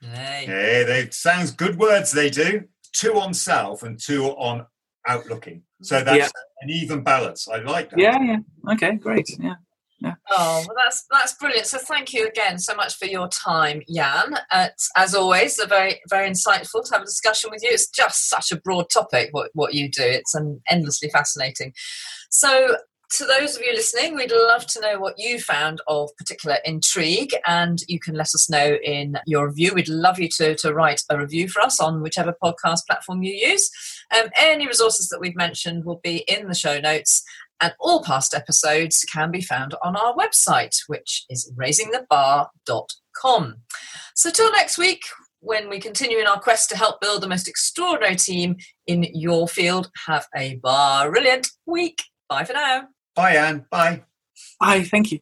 Hey. 0.00 0.44
hey, 0.46 0.84
they 0.84 1.10
sounds 1.10 1.52
good 1.52 1.78
words. 1.78 2.12
They 2.12 2.30
do 2.30 2.64
two 2.92 3.18
on 3.18 3.34
self 3.34 3.82
and 3.82 3.98
two 3.98 4.24
on 4.24 4.66
outlooking. 5.06 5.62
So 5.82 6.02
that's 6.02 6.16
yeah. 6.18 6.28
an 6.60 6.70
even 6.70 7.02
balance. 7.02 7.48
I 7.48 7.58
like 7.58 7.90
that. 7.90 7.98
Yeah, 7.98 8.18
yeah. 8.20 8.72
Okay, 8.72 8.96
great. 8.96 9.28
Yeah. 9.38 9.54
Yeah. 10.00 10.14
Oh, 10.32 10.64
well, 10.66 10.76
that's 10.82 11.06
that's 11.12 11.34
brilliant. 11.34 11.66
So 11.66 11.78
thank 11.78 12.12
you 12.12 12.26
again 12.26 12.58
so 12.58 12.74
much 12.74 12.96
for 12.96 13.06
your 13.06 13.28
time, 13.28 13.82
Jan. 13.88 14.36
It's, 14.52 14.90
as 14.96 15.14
always, 15.14 15.60
a 15.60 15.66
very 15.66 16.00
very 16.10 16.28
insightful 16.28 16.84
to 16.84 16.94
have 16.94 17.02
a 17.02 17.06
discussion 17.06 17.50
with 17.52 17.62
you. 17.62 17.70
It's 17.70 17.88
just 17.88 18.28
such 18.28 18.50
a 18.50 18.60
broad 18.60 18.86
topic 18.92 19.28
what 19.30 19.50
what 19.54 19.74
you 19.74 19.88
do. 19.88 20.02
It's 20.02 20.34
um, 20.34 20.60
endlessly 20.68 21.08
fascinating. 21.08 21.72
So 22.30 22.76
to 23.12 23.26
those 23.26 23.56
of 23.56 23.62
you 23.62 23.72
listening, 23.72 24.14
we'd 24.14 24.32
love 24.32 24.66
to 24.68 24.80
know 24.80 24.98
what 24.98 25.18
you 25.18 25.38
found 25.38 25.82
of 25.86 26.08
particular 26.16 26.56
intrigue, 26.64 27.34
and 27.46 27.78
you 27.86 28.00
can 28.00 28.14
let 28.14 28.34
us 28.34 28.48
know 28.48 28.78
in 28.82 29.18
your 29.26 29.48
review. 29.48 29.74
We'd 29.74 29.88
love 29.88 30.18
you 30.18 30.30
to, 30.36 30.54
to 30.56 30.72
write 30.72 31.02
a 31.10 31.18
review 31.18 31.48
for 31.48 31.60
us 31.60 31.78
on 31.78 32.00
whichever 32.00 32.34
podcast 32.42 32.86
platform 32.88 33.22
you 33.22 33.34
use. 33.34 33.70
Um, 34.16 34.30
any 34.38 34.66
resources 34.66 35.08
that 35.08 35.20
we've 35.20 35.36
mentioned 35.36 35.84
will 35.84 36.00
be 36.02 36.24
in 36.28 36.48
the 36.48 36.54
show 36.54 36.80
notes, 36.80 37.22
and 37.60 37.74
all 37.78 38.02
past 38.02 38.34
episodes 38.34 39.04
can 39.12 39.30
be 39.30 39.42
found 39.42 39.74
on 39.82 39.94
our 39.94 40.14
website, 40.14 40.76
which 40.86 41.26
is 41.28 41.52
raisingthebar.com. 41.54 43.56
So, 44.14 44.30
till 44.30 44.52
next 44.52 44.78
week, 44.78 45.02
when 45.40 45.68
we 45.68 45.80
continue 45.80 46.18
in 46.18 46.26
our 46.26 46.40
quest 46.40 46.70
to 46.70 46.78
help 46.78 47.02
build 47.02 47.22
the 47.22 47.28
most 47.28 47.46
extraordinary 47.46 48.16
team 48.16 48.56
in 48.86 49.06
your 49.12 49.48
field, 49.48 49.90
have 50.06 50.26
a 50.34 50.56
brilliant 50.56 51.48
week. 51.66 52.02
Bye 52.28 52.44
for 52.44 52.54
now. 52.54 52.88
Bye, 53.14 53.36
Anne. 53.36 53.66
Bye. 53.70 54.02
Bye. 54.60 54.84
Thank 54.84 55.12
you. 55.12 55.20